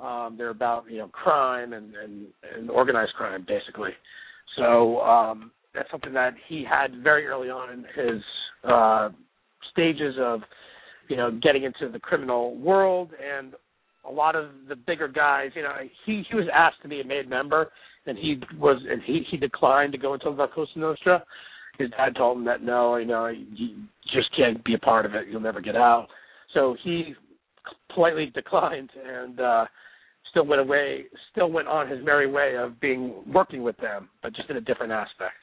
Um, 0.01 0.35
they're 0.37 0.49
about 0.49 0.89
you 0.89 0.97
know 0.97 1.07
crime 1.07 1.73
and, 1.73 1.93
and 1.95 2.27
and 2.55 2.69
organized 2.69 3.13
crime 3.13 3.45
basically. 3.47 3.91
So 4.57 4.99
um, 4.99 5.51
that's 5.73 5.89
something 5.91 6.13
that 6.13 6.33
he 6.47 6.65
had 6.69 7.01
very 7.01 7.25
early 7.25 7.49
on 7.49 7.71
in 7.71 7.85
his 7.95 8.21
uh, 8.67 9.09
stages 9.71 10.15
of 10.19 10.41
you 11.07 11.15
know 11.15 11.31
getting 11.41 11.63
into 11.63 11.89
the 11.91 11.99
criminal 11.99 12.55
world 12.57 13.11
and 13.21 13.53
a 14.07 14.11
lot 14.11 14.35
of 14.35 14.49
the 14.67 14.75
bigger 14.75 15.07
guys, 15.07 15.51
you 15.55 15.61
know, 15.61 15.73
he 16.05 16.23
he 16.29 16.35
was 16.35 16.47
asked 16.53 16.81
to 16.83 16.87
be 16.87 17.01
a 17.01 17.05
made 17.05 17.29
member, 17.29 17.71
and 18.05 18.17
he 18.17 18.39
was 18.57 18.81
and 18.89 19.01
he 19.03 19.23
he 19.29 19.37
declined 19.37 19.91
to 19.91 19.97
go 19.97 20.13
into 20.13 20.29
La 20.29 20.47
Cosa 20.47 20.71
Nostra. 20.77 21.23
His 21.77 21.89
dad 21.91 22.15
told 22.15 22.37
him 22.37 22.45
that 22.45 22.63
no, 22.63 22.97
you 22.97 23.05
know, 23.05 23.27
you 23.27 23.75
just 24.13 24.35
can't 24.35 24.63
be 24.63 24.73
a 24.73 24.79
part 24.79 25.05
of 25.05 25.15
it. 25.15 25.27
You'll 25.29 25.41
never 25.41 25.61
get 25.61 25.75
out. 25.75 26.07
So 26.53 26.75
he 26.83 27.13
politely 27.93 28.31
declined 28.33 28.89
and 29.05 29.39
uh 29.39 29.65
still 30.31 30.45
went 30.45 30.61
away, 30.61 31.05
still 31.31 31.51
went 31.51 31.67
on 31.67 31.89
his 31.89 32.03
merry 32.03 32.29
way 32.29 32.55
of 32.57 32.79
being 32.79 33.13
working 33.31 33.63
with 33.63 33.77
them, 33.77 34.09
but 34.23 34.33
just 34.33 34.49
in 34.49 34.57
a 34.57 34.61
different 34.61 34.91
aspect. 34.91 35.35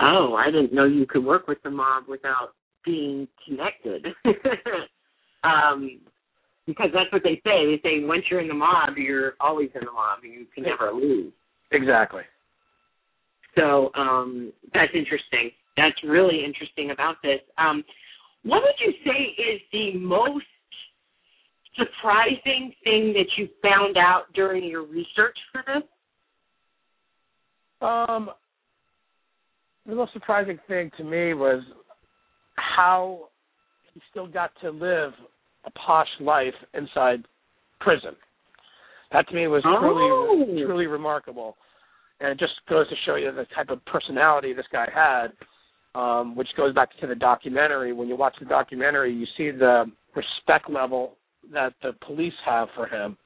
Oh, 0.00 0.34
I 0.34 0.46
didn't 0.46 0.72
know 0.72 0.84
you 0.84 1.06
could 1.06 1.24
work 1.24 1.48
with 1.48 1.62
the 1.62 1.70
mob 1.70 2.04
without 2.08 2.50
being 2.84 3.28
connected. 3.46 4.06
um, 5.44 6.00
because 6.66 6.88
that's 6.94 7.12
what 7.12 7.22
they 7.22 7.40
say. 7.44 7.66
They 7.66 7.80
say 7.82 8.04
once 8.04 8.24
you're 8.30 8.40
in 8.40 8.48
the 8.48 8.54
mob, 8.54 8.96
you're 8.96 9.34
always 9.40 9.70
in 9.74 9.84
the 9.84 9.92
mob. 9.92 10.20
You 10.22 10.46
can 10.54 10.64
never 10.64 10.92
lose. 10.92 11.32
Exactly. 11.70 12.22
So 13.56 13.90
um, 13.94 14.52
that's 14.72 14.92
interesting. 14.94 15.50
That's 15.76 15.96
really 16.04 16.44
interesting 16.44 16.90
about 16.90 17.16
this. 17.22 17.40
Um, 17.58 17.82
what 18.44 18.62
would 18.62 18.74
you 18.78 18.92
say 19.04 19.42
is 19.42 19.60
the 19.72 19.98
most 19.98 20.44
surprising 21.76 22.72
thing 22.84 23.14
that 23.14 23.26
you 23.36 23.48
found 23.62 23.96
out 23.96 24.24
during 24.34 24.64
your 24.64 24.82
research 24.82 25.36
for 25.52 25.62
this? 25.66 25.82
Um, 27.80 28.30
the 29.86 29.94
most 29.94 30.12
surprising 30.12 30.58
thing 30.68 30.90
to 30.96 31.04
me 31.04 31.34
was 31.34 31.62
how 32.56 33.28
he 33.92 34.00
still 34.10 34.26
got 34.26 34.52
to 34.60 34.70
live 34.70 35.12
a 35.64 35.70
posh 35.72 36.08
life 36.20 36.54
inside 36.74 37.24
prison. 37.80 38.14
That 39.12 39.28
to 39.28 39.34
me 39.34 39.46
was 39.46 39.62
truly 39.62 40.10
Oh. 40.10 40.66
truly 40.66 40.86
remarkable, 40.86 41.56
and 42.20 42.30
it 42.30 42.38
just 42.38 42.54
goes 42.68 42.88
to 42.88 42.96
show 43.04 43.16
you 43.16 43.30
the 43.32 43.46
type 43.54 43.70
of 43.70 43.84
personality 43.84 44.52
this 44.52 44.66
guy 44.72 44.88
had. 44.92 45.32
Um, 45.94 46.36
which 46.36 46.48
goes 46.56 46.72
back 46.72 46.88
to 47.00 47.06
the 47.06 47.14
documentary. 47.14 47.92
When 47.92 48.08
you 48.08 48.16
watch 48.16 48.34
the 48.38 48.46
documentary, 48.46 49.12
you 49.12 49.26
see 49.36 49.50
the 49.50 49.84
respect 50.16 50.70
level 50.70 51.18
that 51.52 51.74
the 51.82 51.92
police 52.06 52.32
have 52.46 52.68
for 52.74 52.86
him 52.86 53.18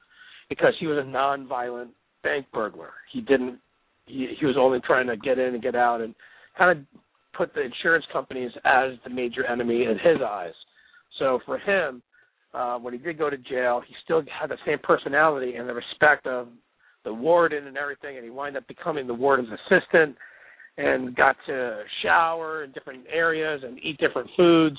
because 0.49 0.73
he 0.77 0.85
was 0.85 0.97
a 0.97 1.09
non-violent 1.09 1.91
bank 2.23 2.45
burglar. 2.53 2.91
He 3.13 3.21
didn't. 3.21 3.59
He, 4.05 4.35
he 4.37 4.45
was 4.45 4.57
only 4.59 4.81
trying 4.81 5.07
to 5.07 5.15
get 5.15 5.39
in 5.39 5.53
and 5.53 5.63
get 5.63 5.75
out, 5.75 6.01
and 6.01 6.13
kind 6.57 6.77
of 6.77 6.85
put 7.37 7.53
the 7.53 7.61
insurance 7.61 8.05
companies 8.11 8.51
as 8.65 8.91
the 9.05 9.11
major 9.11 9.45
enemy 9.45 9.83
in 9.83 9.97
his 10.03 10.17
eyes. 10.21 10.53
So 11.19 11.39
for 11.45 11.57
him, 11.59 12.01
uh, 12.53 12.77
when 12.77 12.93
he 12.93 12.99
did 12.99 13.17
go 13.17 13.29
to 13.29 13.37
jail, 13.37 13.81
he 13.85 13.93
still 14.03 14.23
had 14.39 14.49
the 14.49 14.57
same 14.65 14.79
personality 14.83 15.55
and 15.55 15.67
the 15.67 15.73
respect 15.73 16.27
of 16.27 16.47
the 17.03 17.13
warden 17.13 17.67
and 17.67 17.77
everything, 17.77 18.17
and 18.17 18.23
he 18.23 18.29
wound 18.29 18.57
up 18.57 18.67
becoming 18.67 19.07
the 19.07 19.13
warden's 19.13 19.49
assistant 19.49 20.15
and 20.77 21.15
got 21.15 21.35
to 21.47 21.81
shower 22.03 22.63
in 22.63 22.71
different 22.71 23.03
areas 23.11 23.61
and 23.65 23.79
eat 23.83 23.97
different 23.99 24.29
foods. 24.37 24.77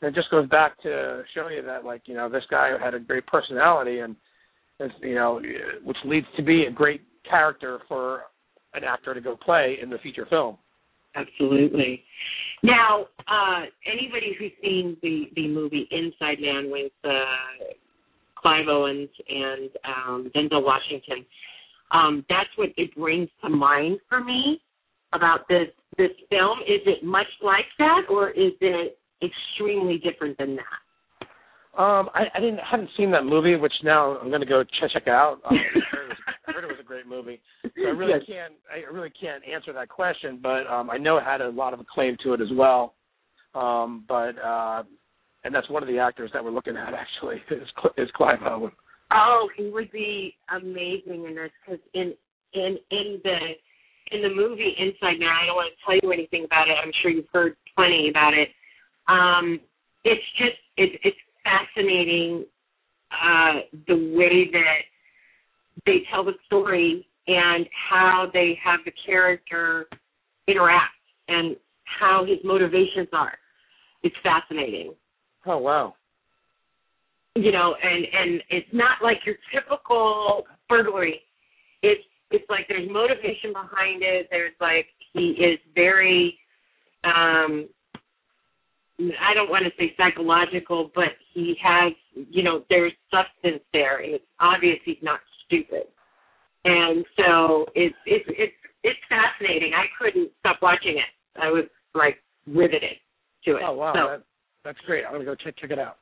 And 0.00 0.08
it 0.08 0.18
just 0.18 0.30
goes 0.30 0.48
back 0.48 0.80
to 0.82 1.22
show 1.34 1.48
you 1.48 1.62
that, 1.62 1.84
like, 1.84 2.02
you 2.06 2.14
know, 2.14 2.28
this 2.28 2.44
guy 2.50 2.70
had 2.82 2.94
a 2.94 3.00
great 3.00 3.26
personality, 3.26 4.00
and, 4.00 4.16
you 5.02 5.14
know, 5.14 5.40
which 5.84 5.96
leads 6.04 6.26
to 6.36 6.42
be 6.42 6.64
a 6.64 6.70
great 6.70 7.02
character 7.28 7.80
for 7.88 8.22
an 8.74 8.84
actor 8.84 9.14
to 9.14 9.20
go 9.20 9.36
play 9.36 9.76
in 9.82 9.90
the 9.90 9.98
feature 9.98 10.26
film. 10.28 10.58
Absolutely. 11.14 12.02
Now, 12.62 13.06
uh, 13.28 13.64
anybody 13.86 14.34
who's 14.38 14.52
seen 14.62 14.96
the 15.02 15.26
the 15.36 15.48
movie 15.48 15.86
Inside 15.90 16.40
Man 16.40 16.70
with 16.70 16.92
uh, 17.04 17.74
Clive 18.36 18.66
Owens 18.68 19.10
and 19.28 19.70
um, 19.84 20.30
Denzel 20.34 20.64
Washington, 20.64 21.24
um, 21.92 22.24
that's 22.28 22.48
what 22.56 22.70
it 22.76 22.94
brings 22.96 23.28
to 23.42 23.50
mind 23.50 23.98
for 24.08 24.22
me 24.22 24.60
about 25.12 25.46
this 25.48 25.68
this 25.98 26.10
film. 26.30 26.58
Is 26.66 26.80
it 26.86 27.04
much 27.04 27.26
like 27.42 27.66
that, 27.78 28.02
or 28.08 28.30
is 28.30 28.52
it 28.60 28.98
extremely 29.22 29.98
different 29.98 30.36
than 30.38 30.56
that? 30.56 31.80
Um, 31.80 32.08
I, 32.14 32.24
I 32.34 32.40
didn't 32.40 32.58
haven't 32.58 32.90
seen 32.96 33.10
that 33.12 33.24
movie, 33.24 33.56
which 33.56 33.72
now 33.82 34.16
I'm 34.18 34.28
going 34.28 34.40
to 34.40 34.46
go 34.46 34.64
check 34.80 34.90
check 34.92 35.08
out. 35.08 35.40
Um, 35.50 36.33
I, 36.46 36.52
heard 36.52 36.64
it 36.64 36.66
was, 36.68 36.76
I 36.76 36.76
heard 36.76 36.76
it 36.76 36.76
was 36.76 36.80
a 36.80 36.86
great 36.86 37.06
movie. 37.06 37.40
So 37.76 37.86
I 37.86 37.90
really 37.90 38.12
Yes. 38.12 38.22
can't 38.26 38.54
I 38.72 38.92
really 38.92 39.10
can't 39.10 39.42
answer 39.44 39.72
that 39.72 39.88
question, 39.88 40.38
but 40.42 40.66
um, 40.66 40.90
I 40.90 40.98
know 40.98 41.16
it 41.18 41.24
had 41.24 41.40
a 41.40 41.48
lot 41.48 41.74
of 41.74 41.80
acclaim 41.80 42.16
to 42.22 42.34
it 42.34 42.40
as 42.40 42.48
well. 42.52 42.94
Um, 43.54 44.04
but 44.08 44.38
uh, 44.38 44.82
and 45.44 45.54
that's 45.54 45.68
one 45.70 45.82
of 45.82 45.88
the 45.88 45.98
actors 45.98 46.30
that 46.32 46.42
we're 46.44 46.50
looking 46.50 46.76
at 46.76 46.94
actually 46.94 47.36
is, 47.50 47.68
is 47.96 48.08
Clive 48.16 48.40
Owen. 48.44 48.72
Oh, 49.12 49.48
he 49.56 49.70
would 49.70 49.90
be 49.92 50.34
amazing 50.54 51.26
in 51.26 51.34
this 51.34 51.50
because 51.64 51.80
in 51.94 52.14
in 52.54 52.78
in 52.90 53.20
the 53.22 53.38
in 54.12 54.22
the 54.22 54.28
movie 54.28 54.74
Inside 54.78 55.18
Man, 55.18 55.28
I 55.28 55.46
don't 55.46 55.56
want 55.56 55.72
to 55.72 55.84
tell 55.84 55.98
you 56.02 56.12
anything 56.12 56.44
about 56.44 56.68
it. 56.68 56.76
I'm 56.82 56.92
sure 57.02 57.10
you've 57.10 57.26
heard 57.32 57.56
plenty 57.76 58.08
about 58.10 58.34
it. 58.34 58.48
Um, 59.08 59.60
it's 60.04 60.24
just 60.38 60.56
it's 60.76 60.94
it's 61.04 61.16
fascinating 61.42 62.44
uh, 63.12 63.60
the 63.86 64.14
way 64.16 64.50
that 64.52 64.78
they 65.86 65.98
tell 66.12 66.24
the 66.24 66.32
story 66.46 67.06
and 67.26 67.66
how 67.90 68.26
they 68.32 68.58
have 68.62 68.80
the 68.84 68.92
character 69.06 69.86
interact 70.46 70.94
and 71.28 71.56
how 71.84 72.24
his 72.26 72.38
motivations 72.44 73.08
are. 73.12 73.36
It's 74.02 74.16
fascinating 74.22 74.94
Oh 75.46 75.58
wow. 75.58 75.94
you 77.34 77.52
know, 77.52 77.74
and 77.82 78.04
and 78.12 78.42
it's 78.50 78.68
not 78.72 78.98
like 79.02 79.18
your 79.26 79.36
typical 79.52 80.46
burglary. 80.68 81.20
It's 81.82 82.02
it's 82.30 82.48
like 82.48 82.66
there's 82.68 82.88
motivation 82.90 83.52
behind 83.52 84.02
it. 84.02 84.28
There's 84.30 84.54
like 84.60 84.86
he 85.12 85.30
is 85.38 85.58
very 85.74 86.38
um 87.04 87.68
I 88.98 89.34
don't 89.34 89.50
want 89.50 89.64
to 89.64 89.70
say 89.78 89.92
psychological, 89.96 90.90
but 90.94 91.12
he 91.32 91.56
has 91.62 91.92
you 92.14 92.42
know, 92.42 92.64
there's 92.70 92.92
substance 93.10 93.62
there 93.72 93.98
and 94.02 94.14
it's 94.14 94.24
obvious 94.40 94.78
he's 94.84 94.96
not 95.02 95.20
stupid. 95.54 95.86
And 96.64 97.04
so 97.16 97.66
it's 97.74 97.94
it's 98.06 98.24
it's 98.28 98.52
it's 98.82 99.00
fascinating. 99.08 99.72
I 99.74 99.84
couldn't 99.98 100.30
stop 100.40 100.58
watching 100.62 100.96
it. 100.98 101.40
I 101.40 101.50
was 101.50 101.64
like 101.94 102.18
riveted 102.46 102.96
to 103.44 103.56
it. 103.56 103.62
Oh 103.64 103.72
wow. 103.72 103.92
So, 103.94 104.10
That, 104.10 104.22
that's 104.64 104.78
great. 104.86 105.04
I'm 105.04 105.12
going 105.12 105.26
to 105.26 105.30
go 105.30 105.34
check 105.34 105.56
check 105.58 105.70
it 105.70 105.78
out. 105.78 105.98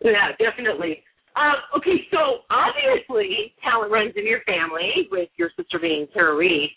yeah, 0.00 0.32
definitely. 0.38 1.02
Um, 1.36 1.56
okay, 1.76 2.00
so 2.10 2.48
obviously 2.48 3.54
talent 3.62 3.92
runs 3.92 4.14
in 4.16 4.26
your 4.26 4.40
family 4.46 5.06
with 5.10 5.28
your 5.36 5.50
sister 5.54 5.78
being 5.78 6.06
Tara 6.14 6.34
Reid. 6.34 6.70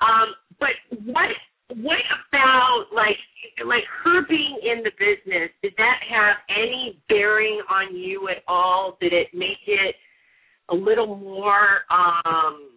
Um, 0.00 0.32
but 0.58 0.70
what 1.04 1.28
what 1.76 2.00
about 2.32 2.86
like 2.94 3.20
like 3.66 3.84
her 4.04 4.26
being 4.26 4.58
in 4.62 4.82
the 4.82 4.92
business? 4.98 5.50
Did 5.62 5.74
that 5.76 6.00
have 6.08 6.36
any 6.48 7.02
bearing 7.10 7.60
on 7.70 7.94
you 7.94 8.28
at 8.30 8.42
all? 8.48 8.96
Did 8.98 9.12
it 9.12 9.28
make 9.34 9.60
it 9.66 9.94
a 10.70 10.74
little 10.74 11.16
more 11.16 11.82
um, 11.90 12.70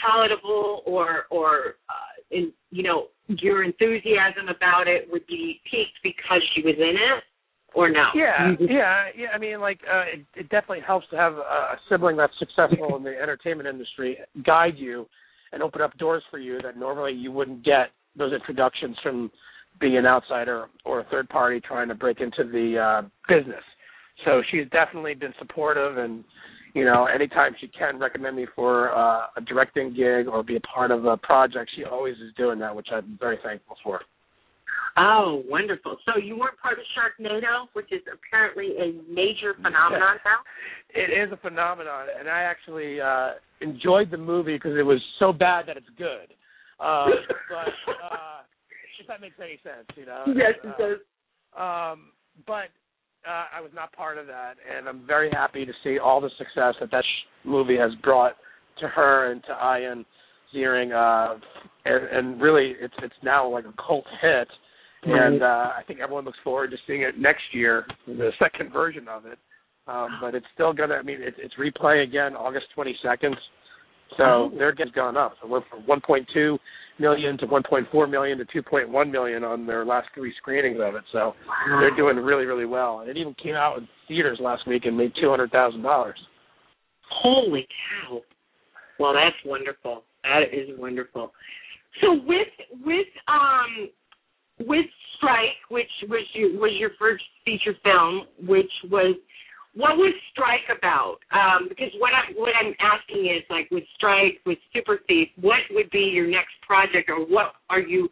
palatable, 0.00 0.82
or 0.86 1.24
or 1.30 1.76
uh, 1.88 2.22
in 2.30 2.52
you 2.70 2.82
know 2.82 3.06
your 3.28 3.64
enthusiasm 3.64 4.48
about 4.48 4.86
it 4.86 5.08
would 5.10 5.26
be 5.26 5.60
peaked 5.70 5.98
because 6.02 6.42
she 6.54 6.62
was 6.62 6.74
in 6.76 6.96
it, 6.96 7.24
or 7.74 7.90
no? 7.90 8.08
Yeah, 8.14 8.52
yeah, 8.60 9.04
yeah. 9.16 9.28
I 9.34 9.38
mean, 9.38 9.60
like, 9.60 9.80
uh, 9.90 10.04
it, 10.12 10.26
it 10.36 10.48
definitely 10.48 10.82
helps 10.86 11.06
to 11.10 11.16
have 11.16 11.34
a, 11.34 11.36
a 11.38 11.76
sibling 11.88 12.16
that's 12.16 12.32
successful 12.38 12.96
in 12.96 13.02
the 13.02 13.16
entertainment 13.22 13.68
industry 13.68 14.18
guide 14.44 14.74
you 14.76 15.06
and 15.52 15.62
open 15.62 15.80
up 15.80 15.96
doors 15.98 16.22
for 16.30 16.38
you 16.38 16.60
that 16.62 16.76
normally 16.76 17.12
you 17.12 17.32
wouldn't 17.32 17.64
get 17.64 17.90
those 18.16 18.32
introductions 18.32 18.96
from 19.02 19.30
being 19.80 19.96
an 19.96 20.06
outsider 20.06 20.66
or 20.84 21.00
a 21.00 21.04
third 21.04 21.28
party 21.28 21.60
trying 21.60 21.88
to 21.88 21.94
break 21.94 22.20
into 22.20 22.44
the 22.44 22.78
uh, 22.78 23.08
business. 23.28 23.62
So 24.24 24.42
she's 24.50 24.68
definitely 24.70 25.14
been 25.14 25.34
supportive, 25.38 25.98
and 25.98 26.22
you 26.74 26.84
know, 26.84 27.06
anytime 27.06 27.54
she 27.60 27.68
can 27.68 27.98
recommend 27.98 28.36
me 28.36 28.46
for 28.54 28.92
uh, 28.94 29.26
a 29.36 29.40
directing 29.40 29.94
gig 29.94 30.26
or 30.26 30.42
be 30.42 30.56
a 30.56 30.60
part 30.60 30.90
of 30.90 31.04
a 31.04 31.16
project, 31.16 31.70
she 31.76 31.84
always 31.84 32.16
is 32.16 32.34
doing 32.36 32.58
that, 32.58 32.74
which 32.74 32.88
I'm 32.92 33.16
very 33.20 33.38
thankful 33.42 33.76
for. 33.82 34.00
Oh, 34.96 35.42
wonderful. 35.48 35.96
So 36.04 36.20
you 36.20 36.36
weren't 36.38 36.58
part 36.60 36.78
of 36.78 36.84
Sharknado, 36.94 37.66
which 37.72 37.90
is 37.90 38.00
apparently 38.12 38.76
a 38.78 38.92
major 39.12 39.54
phenomenon 39.54 40.18
now? 40.24 40.38
It 40.94 41.10
is 41.10 41.32
a 41.32 41.36
phenomenon, 41.36 42.06
and 42.18 42.28
I 42.28 42.42
actually 42.42 43.00
uh, 43.00 43.32
enjoyed 43.60 44.10
the 44.10 44.16
movie 44.18 44.54
because 44.54 44.76
it 44.78 44.82
was 44.84 45.00
so 45.18 45.32
bad 45.32 45.66
that 45.66 45.76
it's 45.76 45.86
good. 45.98 46.30
Um, 46.78 47.10
but 47.48 47.74
uh, 47.90 48.42
if 49.00 49.06
that 49.08 49.20
makes 49.20 49.34
any 49.42 49.58
sense, 49.64 49.86
you 49.96 50.06
know. 50.06 50.24
Yes, 50.28 50.54
it 50.62 50.68
Uh, 50.68 50.78
does. 50.78 51.92
um, 51.94 52.10
but 52.46 52.70
uh, 53.26 53.44
I 53.56 53.60
was 53.60 53.70
not 53.74 53.92
part 53.92 54.18
of 54.18 54.26
that, 54.26 54.54
and 54.76 54.88
I'm 54.88 55.06
very 55.06 55.30
happy 55.30 55.64
to 55.64 55.72
see 55.82 55.98
all 55.98 56.20
the 56.20 56.30
success 56.38 56.74
that 56.80 56.90
that 56.90 57.02
sh- 57.02 57.46
movie 57.46 57.76
has 57.76 57.90
brought 58.02 58.34
to 58.80 58.88
her 58.88 59.32
and 59.32 59.42
to 59.44 59.52
Ian 59.52 60.04
Ziering, 60.54 60.92
uh, 60.92 61.38
and, 61.84 62.06
and 62.06 62.42
really, 62.42 62.74
it's 62.80 62.94
it's 63.02 63.14
now 63.22 63.48
like 63.48 63.64
a 63.64 63.74
cult 63.86 64.04
hit, 64.20 64.48
and 65.04 65.42
uh, 65.42 65.70
I 65.76 65.82
think 65.86 66.00
everyone 66.00 66.24
looks 66.24 66.38
forward 66.44 66.70
to 66.70 66.76
seeing 66.86 67.02
it 67.02 67.18
next 67.18 67.42
year, 67.52 67.86
the 68.06 68.30
second 68.38 68.72
version 68.72 69.08
of 69.08 69.26
it. 69.26 69.38
Um, 69.86 70.18
but 70.20 70.34
it's 70.34 70.46
still 70.54 70.72
gonna. 70.72 70.94
I 70.94 71.02
mean, 71.02 71.20
it, 71.20 71.34
it's 71.38 71.54
replay 71.54 72.02
again 72.02 72.34
August 72.34 72.66
22nd, 72.76 73.34
so 74.16 74.50
their 74.56 74.72
get's 74.72 74.90
gone 74.92 75.16
up. 75.16 75.34
So 75.42 75.48
went 75.48 75.64
from 75.68 75.82
1.2 75.82 76.58
million 76.98 77.36
to 77.38 77.46
1.4 77.46 78.10
million 78.10 78.38
to 78.38 78.44
2.1 78.44 79.10
million 79.10 79.44
on 79.44 79.66
their 79.66 79.84
last 79.84 80.08
three 80.14 80.32
screenings 80.38 80.78
of 80.80 80.94
it. 80.94 81.02
So 81.12 81.34
Wow. 81.46 81.80
they're 81.80 81.96
doing 81.96 82.16
really, 82.16 82.44
really 82.44 82.66
well. 82.66 83.00
And 83.00 83.08
it 83.10 83.16
even 83.16 83.34
came 83.42 83.54
out 83.54 83.78
in 83.78 83.88
theaters 84.08 84.38
last 84.40 84.66
week 84.66 84.84
and 84.86 84.96
made 84.96 85.12
two 85.20 85.30
hundred 85.30 85.50
thousand 85.50 85.82
dollars. 85.82 86.18
Holy 87.10 87.66
cow! 88.08 88.20
Well, 88.98 89.12
that's 89.12 89.36
wonderful. 89.44 90.04
That 90.22 90.42
is 90.52 90.68
wonderful. 90.78 91.32
So 92.00 92.14
with 92.14 92.48
with 92.84 93.06
um 93.28 93.88
with 94.60 94.86
Strike, 95.16 95.56
which 95.70 95.90
was 96.08 96.24
your 96.34 96.50
was 96.60 96.72
your 96.78 96.90
first 96.98 97.24
feature 97.44 97.74
film, 97.82 98.22
which 98.46 98.70
was 98.90 99.16
what 99.74 99.96
was 99.96 100.14
Strike 100.32 100.66
about? 100.76 101.18
Um, 101.32 101.68
because 101.68 101.90
what 101.98 102.12
I'm 102.14 102.34
what 102.36 102.52
I'm 102.54 102.74
asking 102.80 103.26
is 103.26 103.42
like 103.50 103.68
with 103.70 103.84
Strike, 103.96 104.40
with 104.46 104.58
Super 104.72 105.00
Thief, 105.08 105.28
what 105.40 105.58
would 105.70 105.90
be 105.90 106.10
your 106.14 106.26
next 106.26 106.54
project, 106.66 107.10
or 107.10 107.26
what 107.26 107.52
are 107.70 107.80
you 107.80 108.08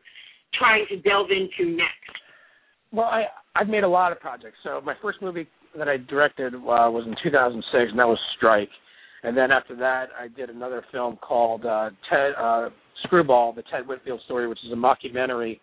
trying 0.55 0.87
to 0.91 0.97
delve 1.01 1.29
into 1.31 1.71
next? 1.71 2.19
Well, 2.93 3.07
I 3.07 3.25
I've 3.55 3.69
made 3.69 3.85
a 3.85 3.89
lot 3.89 4.13
of 4.13 4.21
projects. 4.21 4.57
So 4.65 4.81
my 4.85 4.95
first 5.01 5.23
movie 5.23 5.47
that 5.77 5.89
I 5.89 5.97
directed 5.97 6.55
uh, 6.55 6.59
was 6.91 7.05
in 7.07 7.15
2006, 7.23 7.91
and 7.91 7.99
that 7.99 8.09
was 8.09 8.19
Strike. 8.37 8.71
And 9.23 9.37
then 9.37 9.53
after 9.53 9.77
that, 9.77 10.07
I 10.19 10.29
did 10.29 10.51
another 10.51 10.85
film 10.91 11.17
called 11.17 11.65
uh, 11.65 11.91
Ted 12.11 12.33
uh, 12.37 12.71
Screwball, 13.05 13.53
the 13.53 13.63
Ted 13.71 13.87
Whitfield 13.87 14.21
story, 14.25 14.49
which 14.49 14.59
is 14.67 14.73
a 14.73 14.77
mockumentary 14.77 15.61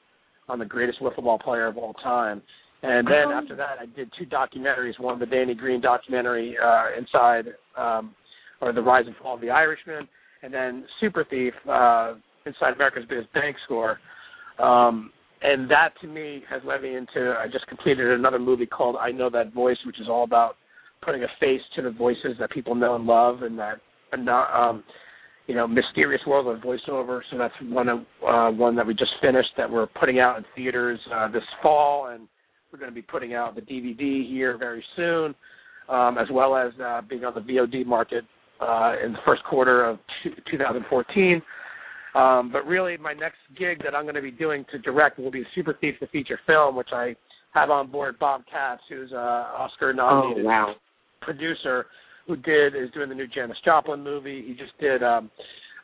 on 0.47 0.59
the 0.59 0.65
greatest 0.65 1.01
wiffle 1.01 1.23
ball 1.23 1.39
player 1.39 1.67
of 1.67 1.77
all 1.77 1.93
time. 1.95 2.41
And 2.81 3.05
then 3.07 3.27
Oh. 3.27 3.33
after 3.33 3.55
that, 3.55 3.77
I 3.79 3.85
did 3.87 4.11
two 4.13 4.25
documentaries. 4.25 4.97
One, 4.99 5.19
the 5.19 5.25
Danny 5.25 5.53
Green 5.53 5.81
documentary, 5.81 6.57
uh, 6.57 6.91
Inside, 6.97 7.53
um, 7.75 8.15
or 8.61 8.71
The 8.71 8.81
Rise 8.81 9.05
and 9.05 9.15
Fall 9.17 9.35
of 9.35 9.41
the 9.41 9.49
Irishman, 9.49 10.07
and 10.43 10.53
then 10.53 10.87
Super 10.99 11.23
Thief, 11.25 11.53
uh, 11.67 12.15
Inside 12.45 12.73
America's 12.73 13.05
Biggest 13.05 13.31
Bank 13.33 13.57
Score. 13.65 13.99
Um, 14.59 15.11
and 15.41 15.69
that 15.69 15.93
to 16.01 16.07
me 16.07 16.43
has 16.49 16.63
led 16.63 16.81
me 16.81 16.95
into. 16.95 17.37
I 17.37 17.47
just 17.47 17.67
completed 17.67 18.11
another 18.11 18.39
movie 18.39 18.65
called 18.65 18.95
I 18.97 19.11
Know 19.11 19.29
That 19.29 19.53
Voice, 19.53 19.77
which 19.85 19.99
is 19.99 20.07
all 20.09 20.23
about 20.23 20.57
putting 21.01 21.23
a 21.23 21.27
face 21.39 21.61
to 21.75 21.81
the 21.81 21.91
voices 21.91 22.37
that 22.39 22.49
people 22.51 22.75
know 22.75 22.95
and 22.95 23.05
love, 23.05 23.43
and 23.43 23.57
that 23.57 23.79
um, 24.53 24.83
you 25.47 25.55
know 25.55 25.67
mysterious 25.67 26.21
world 26.27 26.47
of 26.47 26.61
voiceover. 26.61 27.21
So 27.31 27.37
that's 27.37 27.53
one 27.61 27.87
of 27.87 27.99
uh, 28.25 28.51
one 28.51 28.75
that 28.75 28.85
we 28.85 28.93
just 28.93 29.11
finished 29.21 29.49
that 29.57 29.69
we're 29.69 29.87
putting 29.87 30.19
out 30.19 30.37
in 30.37 30.45
theaters 30.55 30.99
uh, 31.13 31.29
this 31.29 31.43
fall, 31.61 32.07
and 32.07 32.27
we're 32.71 32.79
going 32.79 32.91
to 32.91 32.95
be 32.95 33.01
putting 33.01 33.33
out 33.33 33.55
the 33.55 33.61
DVD 33.61 34.27
here 34.27 34.57
very 34.57 34.83
soon, 34.95 35.35
um, 35.87 36.17
as 36.17 36.27
well 36.31 36.55
as 36.55 36.71
uh, 36.83 37.01
being 37.09 37.23
on 37.25 37.33
the 37.33 37.41
VOD 37.41 37.85
market 37.85 38.23
uh, 38.61 38.93
in 39.03 39.13
the 39.13 39.19
first 39.25 39.43
quarter 39.43 39.85
of 39.85 39.99
two, 40.23 40.31
2014. 40.51 41.41
Um, 42.15 42.51
but 42.51 42.65
really, 42.65 42.97
my 42.97 43.13
next 43.13 43.37
gig 43.57 43.83
that 43.83 43.95
I'm 43.95 44.03
going 44.03 44.15
to 44.15 44.21
be 44.21 44.31
doing 44.31 44.65
to 44.71 44.79
direct 44.79 45.19
will 45.19 45.31
be 45.31 45.43
Super 45.53 45.75
Thief, 45.79 45.95
the 46.01 46.07
feature 46.07 46.39
film, 46.47 46.75
which 46.75 46.89
I 46.91 47.15
have 47.53 47.69
on 47.69 47.91
board 47.91 48.17
Bob 48.19 48.41
Katz, 48.51 48.81
who's 48.89 49.11
an 49.11 49.17
Oscar 49.17 49.93
nominated 49.93 50.45
Oh, 50.45 50.47
wow! 50.47 50.75
producer 51.21 51.85
who 52.27 52.35
did 52.35 52.75
is 52.75 52.89
doing 52.93 53.09
the 53.09 53.15
new 53.15 53.27
Janis 53.27 53.57
Joplin 53.65 54.03
movie. 54.03 54.43
He 54.47 54.53
just 54.53 54.77
did 54.79 55.03
um, 55.03 55.29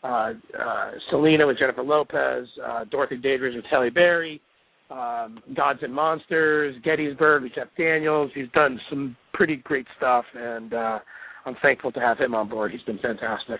uh, 0.04 0.34
uh, 0.60 0.92
Selena 1.10 1.48
with 1.48 1.58
Jennifer 1.58 1.84
Lopez, 1.84 2.48
uh, 2.64 2.86
Dorothy 2.86 3.18
Dandridge 3.18 3.56
with 3.56 3.66
Halle 3.70 3.90
Berry, 3.90 4.42
um, 4.90 5.40
Gods 5.56 5.80
and 5.82 5.94
Monsters, 5.94 6.76
Gettysburg 6.84 7.44
Jeff 7.56 7.68
Daniels. 7.78 8.32
He's 8.36 8.50
done 8.54 8.80
some 8.90 9.16
pretty 9.34 9.58
great 9.58 9.88
stuff, 9.98 10.26
and 10.36 10.74
uh, 10.74 11.00
I'm 11.46 11.56
thankful 11.62 11.92
to 11.94 12.00
have 12.00 12.18
him 12.18 12.36
on 12.36 12.50
board. 12.50 12.72
He's 12.72 12.82
been 12.84 13.00
fantastic. 13.00 13.60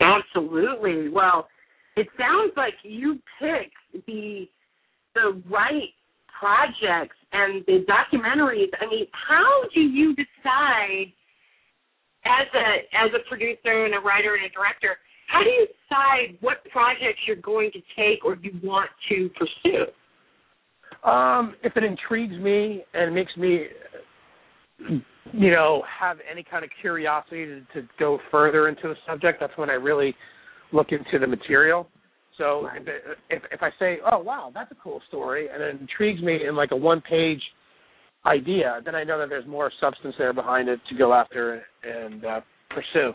Absolutely. 0.00 1.08
Well, 1.08 1.48
it 1.96 2.06
sounds 2.18 2.52
like 2.56 2.74
you 2.82 3.18
picked 3.40 4.06
the 4.06 4.48
the 5.14 5.42
right 5.50 5.90
projects 6.38 7.16
and 7.32 7.64
the 7.66 7.84
documentaries. 7.88 8.70
I 8.80 8.86
mean, 8.88 9.06
how 9.12 9.64
do 9.74 9.80
you 9.80 10.14
decide 10.14 11.12
as 12.24 12.46
a 12.54 12.96
as 12.96 13.10
a 13.14 13.28
producer 13.28 13.84
and 13.84 13.94
a 13.94 14.00
writer 14.00 14.34
and 14.34 14.46
a 14.46 14.50
director? 14.50 14.96
How 15.26 15.42
do 15.42 15.50
you 15.50 15.66
decide 15.66 16.38
what 16.40 16.64
projects 16.70 17.20
you're 17.26 17.36
going 17.36 17.70
to 17.72 17.80
take 17.96 18.24
or 18.24 18.36
you 18.40 18.52
want 18.62 18.90
to 19.10 19.28
pursue? 19.30 19.84
Um, 21.04 21.54
if 21.62 21.76
it 21.76 21.84
intrigues 21.84 22.34
me 22.38 22.84
and 22.94 23.14
makes 23.14 23.36
me, 23.36 23.66
you 25.32 25.50
know, 25.50 25.82
have 26.00 26.18
any 26.30 26.42
kind 26.42 26.64
of 26.64 26.70
curiosity 26.80 27.46
to, 27.46 27.60
to 27.80 27.88
go 27.98 28.18
further 28.30 28.68
into 28.68 28.90
a 28.90 28.94
subject, 29.06 29.38
that's 29.40 29.56
when 29.56 29.70
I 29.70 29.74
really 29.74 30.14
look 30.72 30.88
into 30.90 31.18
the 31.18 31.26
material. 31.26 31.88
So 32.36 32.66
Right. 32.66 32.80
if, 32.80 33.18
if 33.30 33.42
if 33.52 33.62
I 33.62 33.70
say, 33.78 33.98
oh 34.10 34.18
wow, 34.18 34.52
that's 34.54 34.70
a 34.70 34.76
cool 34.76 35.02
story, 35.08 35.48
and 35.52 35.62
it 35.62 35.80
intrigues 35.80 36.22
me 36.22 36.46
in 36.46 36.54
like 36.54 36.70
a 36.70 36.76
one-page 36.76 37.42
idea, 38.26 38.80
then 38.84 38.94
I 38.94 39.04
know 39.04 39.18
that 39.18 39.28
there's 39.28 39.46
more 39.46 39.72
substance 39.80 40.14
there 40.18 40.32
behind 40.32 40.68
it 40.68 40.80
to 40.88 40.94
go 40.94 41.12
after 41.14 41.62
and 41.82 42.24
uh, 42.24 42.40
pursue. 42.70 43.12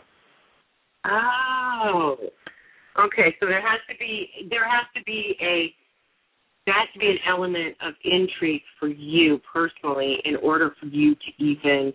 Oh, 1.06 2.16
okay. 2.98 3.34
So 3.40 3.46
there 3.46 3.60
has 3.60 3.80
to 3.88 3.96
be 3.98 4.48
there 4.50 4.64
has 4.68 4.86
to 4.96 5.02
be 5.04 5.36
a 5.40 5.74
has 6.72 6.88
to 6.92 6.98
be 6.98 7.06
an 7.06 7.18
element 7.28 7.76
of 7.82 7.94
intrigue 8.04 8.62
for 8.78 8.88
you 8.88 9.40
personally 9.52 10.16
in 10.24 10.36
order 10.36 10.74
for 10.80 10.86
you 10.86 11.14
to 11.14 11.44
even 11.44 11.92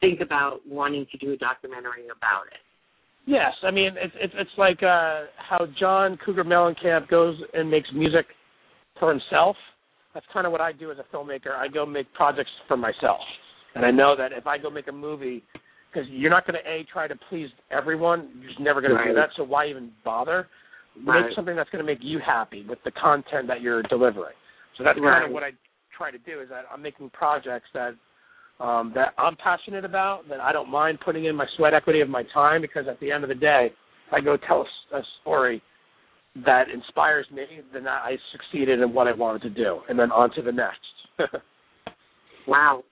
think 0.00 0.20
about 0.20 0.60
wanting 0.66 1.06
to 1.12 1.18
do 1.18 1.32
a 1.32 1.36
documentary 1.36 2.04
about 2.04 2.46
it. 2.48 2.58
Yes, 3.24 3.52
I 3.62 3.70
mean 3.70 3.94
it's 3.96 4.14
it's 4.20 4.34
it's 4.36 4.50
like 4.58 4.82
uh 4.82 5.26
how 5.36 5.66
John 5.78 6.18
Cougar 6.24 6.44
Mellencamp 6.44 7.08
goes 7.08 7.36
and 7.54 7.70
makes 7.70 7.88
music 7.94 8.26
for 8.98 9.10
himself. 9.10 9.56
That's 10.12 10.26
kind 10.32 10.44
of 10.44 10.52
what 10.52 10.60
I 10.60 10.72
do 10.72 10.90
as 10.90 10.98
a 10.98 11.16
filmmaker. 11.16 11.52
I 11.56 11.68
go 11.68 11.86
make 11.86 12.12
projects 12.14 12.50
for 12.66 12.76
myself, 12.76 13.20
and 13.76 13.86
I 13.86 13.92
know 13.92 14.16
that 14.18 14.32
if 14.32 14.46
I 14.46 14.58
go 14.58 14.70
make 14.70 14.88
a 14.88 14.92
movie, 14.92 15.44
because 15.92 16.08
you're 16.10 16.30
not 16.30 16.46
going 16.46 16.58
to 16.62 16.68
a 16.68 16.84
try 16.92 17.06
to 17.06 17.14
please 17.30 17.48
everyone, 17.70 18.28
you're 18.40 18.48
just 18.48 18.60
never 18.60 18.80
going 18.80 18.96
to 18.96 19.04
do 19.04 19.14
that. 19.14 19.28
So 19.36 19.44
why 19.44 19.68
even 19.68 19.92
bother? 20.04 20.48
Right. 21.06 21.26
Make 21.26 21.34
something 21.34 21.56
that's 21.56 21.70
going 21.70 21.84
to 21.84 21.90
make 21.90 22.00
you 22.02 22.18
happy 22.24 22.64
with 22.68 22.78
the 22.84 22.90
content 22.92 23.48
that 23.48 23.60
you're 23.60 23.82
delivering. 23.84 24.34
So 24.76 24.84
that's 24.84 24.98
kind 24.98 25.24
of 25.24 25.32
what 25.32 25.42
I 25.42 25.50
try 25.96 26.10
to 26.10 26.18
do. 26.18 26.40
Is 26.40 26.48
that 26.50 26.64
I'm 26.72 26.82
making 26.82 27.10
projects 27.10 27.66
that 27.74 27.94
um, 28.60 28.92
that 28.94 29.14
I'm 29.18 29.36
passionate 29.36 29.84
about, 29.84 30.28
that 30.28 30.40
I 30.40 30.52
don't 30.52 30.70
mind 30.70 30.98
putting 31.04 31.24
in 31.24 31.34
my 31.34 31.46
sweat 31.56 31.74
equity 31.74 32.00
of 32.00 32.08
my 32.08 32.22
time, 32.34 32.60
because 32.60 32.84
at 32.88 33.00
the 33.00 33.10
end 33.10 33.24
of 33.24 33.28
the 33.28 33.34
day, 33.34 33.70
if 34.06 34.12
I 34.12 34.20
go 34.20 34.36
tell 34.36 34.66
a 34.94 35.00
story 35.20 35.62
that 36.44 36.64
inspires 36.72 37.26
me, 37.32 37.44
then 37.72 37.88
I 37.88 38.16
succeeded 38.30 38.80
in 38.80 38.94
what 38.94 39.08
I 39.08 39.12
wanted 39.12 39.42
to 39.42 39.50
do, 39.50 39.80
and 39.88 39.98
then 39.98 40.12
on 40.12 40.30
to 40.34 40.42
the 40.42 40.52
next. 40.52 40.78
Wow. 42.46 42.84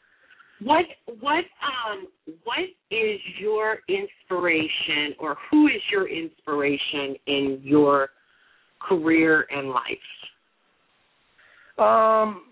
What 0.62 0.85
what 1.20 1.44
um 1.64 2.07
what 2.44 2.59
is 2.90 3.18
your 3.38 3.79
inspiration 3.88 5.14
or 5.18 5.37
who 5.51 5.66
is 5.68 5.81
your 5.90 6.09
inspiration 6.09 7.16
in 7.27 7.61
your 7.62 8.11
career 8.81 9.46
and 9.51 9.70
life? 9.70 9.83
um, 11.79 12.42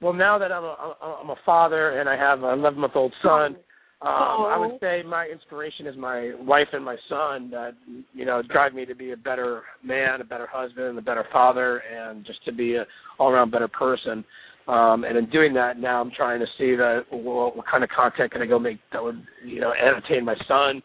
well, 0.00 0.12
now 0.12 0.38
that 0.38 0.52
I'm 0.52 0.62
a 0.64 0.94
I'm 1.22 1.30
a 1.30 1.36
father 1.44 1.98
and 1.98 2.08
I 2.08 2.16
have 2.16 2.42
an 2.42 2.58
11 2.60 2.78
month 2.80 2.92
old 2.94 3.12
son, 3.22 3.56
um, 4.02 4.08
I 4.08 4.54
Oh. 4.56 4.68
would 4.68 4.80
say 4.80 5.02
my 5.04 5.26
inspiration 5.26 5.86
is 5.86 5.96
my 5.96 6.32
wife 6.40 6.68
and 6.72 6.84
my 6.84 6.96
son 7.08 7.50
that 7.50 7.74
you 8.12 8.24
know 8.24 8.42
drive 8.42 8.72
me 8.74 8.84
to 8.86 8.94
be 8.94 9.12
a 9.12 9.16
better 9.16 9.62
man, 9.82 10.20
a 10.20 10.24
better 10.24 10.46
husband, 10.50 10.98
a 10.98 11.02
better 11.02 11.24
father, 11.32 11.78
and 11.78 12.24
just 12.24 12.44
to 12.44 12.52
be 12.52 12.76
a 12.76 12.86
all 13.18 13.30
around 13.30 13.50
better 13.50 13.68
person. 13.68 14.24
Um, 14.68 15.04
and 15.04 15.18
in 15.18 15.28
doing 15.30 15.54
that, 15.54 15.78
now 15.78 16.00
I'm 16.00 16.12
trying 16.16 16.38
to 16.40 16.46
see 16.58 16.76
that 16.76 17.02
well, 17.10 17.52
what 17.54 17.66
kind 17.70 17.82
of 17.82 17.90
content 17.90 18.30
can 18.30 18.42
I 18.42 18.46
go 18.46 18.58
make 18.58 18.78
that 18.92 19.02
would 19.02 19.22
you 19.44 19.60
know 19.60 19.72
entertain 19.72 20.24
my 20.24 20.36
son. 20.46 20.82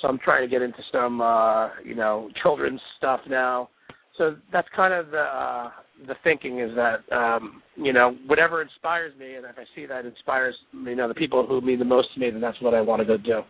So 0.00 0.08
I'm 0.08 0.18
trying 0.18 0.48
to 0.48 0.50
get 0.50 0.62
into 0.62 0.82
some 0.90 1.20
uh, 1.20 1.68
you 1.84 1.94
know 1.94 2.30
children's 2.42 2.80
stuff 2.96 3.20
now. 3.28 3.68
So 4.16 4.36
that's 4.52 4.68
kind 4.74 4.94
of 4.94 5.10
the 5.10 5.20
uh, 5.20 5.70
the 6.06 6.14
thinking 6.24 6.60
is 6.60 6.70
that 6.76 7.00
um, 7.14 7.62
you 7.76 7.92
know 7.92 8.16
whatever 8.26 8.62
inspires 8.62 9.16
me, 9.18 9.34
and 9.34 9.44
if 9.44 9.56
I 9.58 9.64
see 9.74 9.86
that 9.86 10.06
inspires 10.06 10.54
you 10.72 10.96
know 10.96 11.08
the 11.08 11.14
people 11.14 11.46
who 11.46 11.60
mean 11.60 11.78
the 11.78 11.84
most 11.84 12.14
to 12.14 12.20
me, 12.20 12.30
then 12.30 12.40
that's 12.40 12.60
what 12.62 12.74
I 12.74 12.80
want 12.80 13.00
to 13.00 13.06
go 13.06 13.18
do. 13.18 13.42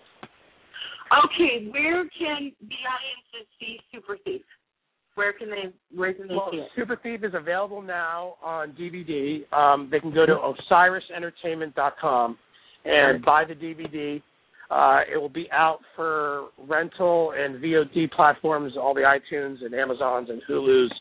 Okay, 1.11 1.66
where 1.70 2.04
can 2.18 2.52
the 2.61 2.80
audiences 2.87 3.48
see 3.59 3.78
Super 3.92 4.16
Thief? 4.24 4.42
Where 5.14 5.33
can 5.33 5.51
they 5.51 5.73
where 5.96 6.14
can 6.14 6.29
they 6.29 6.35
well, 6.35 6.49
see 6.51 6.59
it? 6.59 6.68
Super 6.77 6.99
Thief 7.03 7.25
is 7.25 7.33
available 7.35 7.83
now 7.83 8.37
on 8.42 8.73
DVD. 8.73 9.53
Um, 9.53 9.88
they 9.90 10.01
can 10.01 10.14
go 10.14 10.25
to 10.25 10.35
OsirisEntertainment.com 10.35 12.38
and 12.85 13.25
buy 13.25 13.44
the 13.44 13.55
DVD. 13.55 14.23
Uh, 14.70 15.01
it 15.12 15.16
will 15.16 15.29
be 15.29 15.49
out 15.53 15.81
for 15.96 16.49
rental 16.68 17.33
and 17.37 17.62
VOD 17.62 18.12
platforms, 18.12 18.75
all 18.77 18.94
the 18.94 19.01
iTunes 19.01 19.64
and 19.64 19.75
Amazons 19.75 20.29
and 20.31 20.40
Hulu's, 20.49 20.92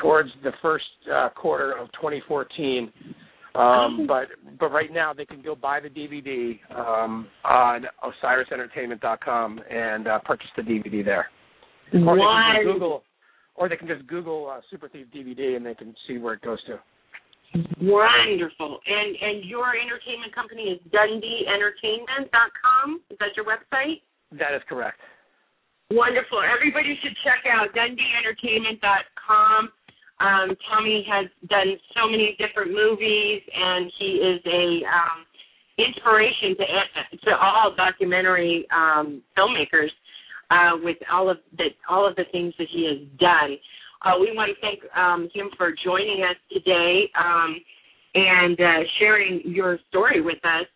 towards 0.00 0.30
the 0.44 0.52
first 0.62 0.84
uh, 1.12 1.28
quarter 1.30 1.72
of 1.72 1.88
2014. 1.92 2.92
Um, 3.54 4.06
but 4.08 4.28
but 4.58 4.72
right 4.72 4.90
now 4.90 5.12
they 5.12 5.26
can 5.26 5.42
go 5.42 5.54
buy 5.54 5.78
the 5.80 5.90
DVD 5.90 6.58
um, 6.74 7.26
on 7.44 7.84
OsirisEntertainment.com 8.02 9.60
and 9.70 10.08
uh, 10.08 10.20
purchase 10.24 10.48
the 10.56 10.62
DVD 10.62 11.04
there. 11.04 11.26
Or 11.92 11.92
they 11.92 11.98
can 11.98 12.06
Why? 12.06 12.60
Google, 12.64 13.02
or 13.62 13.68
they 13.68 13.76
can 13.76 13.86
just 13.86 14.04
Google 14.08 14.50
uh, 14.50 14.60
Super 14.72 14.88
Thief 14.88 15.06
DVD 15.14 15.54
and 15.54 15.64
they 15.64 15.76
can 15.78 15.94
see 16.08 16.18
where 16.18 16.34
it 16.34 16.42
goes 16.42 16.58
to. 16.66 16.80
Wonderful. 17.80 18.80
And 18.82 19.16
and 19.22 19.44
your 19.44 19.76
entertainment 19.78 20.34
company 20.34 20.62
is 20.74 20.80
DundeeEntertainment.com. 20.90 23.02
Is 23.08 23.18
that 23.20 23.36
your 23.36 23.46
website? 23.46 24.02
That 24.32 24.52
is 24.56 24.62
correct. 24.68 24.98
Wonderful. 25.92 26.42
Everybody 26.42 26.98
should 27.04 27.16
check 27.22 27.46
out 27.46 27.68
DundeeEntertainment.com. 27.70 29.70
Um, 30.18 30.56
Tommy 30.66 31.06
has 31.08 31.30
done 31.46 31.78
so 31.94 32.10
many 32.10 32.34
different 32.42 32.74
movies, 32.74 33.42
and 33.54 33.92
he 33.96 34.26
is 34.26 34.42
a 34.42 34.82
um, 34.90 35.22
inspiration 35.78 36.58
to 36.58 36.66
to 37.30 37.38
all 37.38 37.70
documentary 37.76 38.66
um, 38.74 39.22
filmmakers 39.38 39.94
uh, 40.52 40.76
with 40.82 40.98
all 41.10 41.30
of 41.30 41.38
the 41.56 41.68
all 41.88 42.06
of 42.06 42.14
the 42.16 42.24
things 42.30 42.54
that 42.58 42.68
he 42.70 42.84
has 42.86 42.98
done. 43.18 43.56
Uh, 44.04 44.18
we 44.20 44.34
want 44.34 44.50
to 44.54 44.60
thank 44.60 44.80
um, 44.96 45.28
him 45.32 45.48
for 45.56 45.72
joining 45.84 46.24
us 46.24 46.36
today 46.52 47.08
um, 47.18 47.56
and 48.14 48.60
uh, 48.60 48.80
sharing 48.98 49.40
your 49.44 49.78
story 49.88 50.20
with 50.20 50.44
us. 50.44 50.66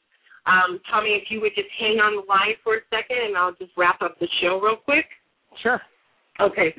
Um, 0.47 0.81
Tommy, 0.89 1.11
if 1.11 1.25
you 1.29 1.41
would 1.41 1.53
just 1.57 1.69
hang 1.79 1.99
on 1.99 2.15
the 2.15 2.23
line 2.29 2.55
for 2.63 2.77
a 2.77 2.81
second, 2.89 3.19
and 3.19 3.37
I'll 3.37 3.55
just 3.55 3.73
wrap 3.77 4.01
up 4.01 4.19
the 4.21 4.29
show 4.41 4.61
real 4.61 4.77
quick. 4.77 5.07
Sure. 5.61 5.81
Okay. 6.41 6.73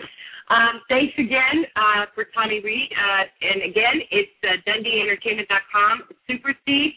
Um, 0.49 0.79
thanks 0.87 1.13
again 1.17 1.65
uh, 1.75 2.05
for 2.15 2.25
Tommy 2.33 2.61
Reid. 2.61 2.89
Uh, 2.95 3.23
and 3.41 3.69
again, 3.69 3.99
it's 4.09 4.31
uh, 4.43 4.55
DundeeEntertainment.com. 4.65 6.03
Super 6.29 6.53
Thief. 6.65 6.93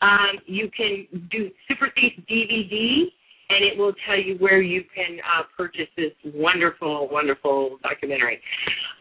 Um, 0.00 0.40
you 0.46 0.70
can 0.74 1.28
do 1.30 1.50
Super 1.68 1.90
Thief 1.94 2.14
DVD, 2.30 3.12
and 3.50 3.64
it 3.64 3.76
will 3.76 3.92
tell 4.06 4.18
you 4.18 4.36
where 4.38 4.62
you 4.62 4.82
can 4.94 5.18
uh, 5.20 5.42
purchase 5.56 5.88
this 5.96 6.12
wonderful, 6.34 7.08
wonderful 7.10 7.78
documentary. 7.82 8.40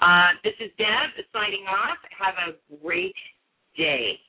Uh, 0.02 0.30
this 0.44 0.54
is 0.60 0.72
Deb 0.78 1.26
signing 1.32 1.66
off. 1.70 1.98
Have 2.18 2.36
a 2.50 2.78
great 2.84 3.16
day. 3.78 4.20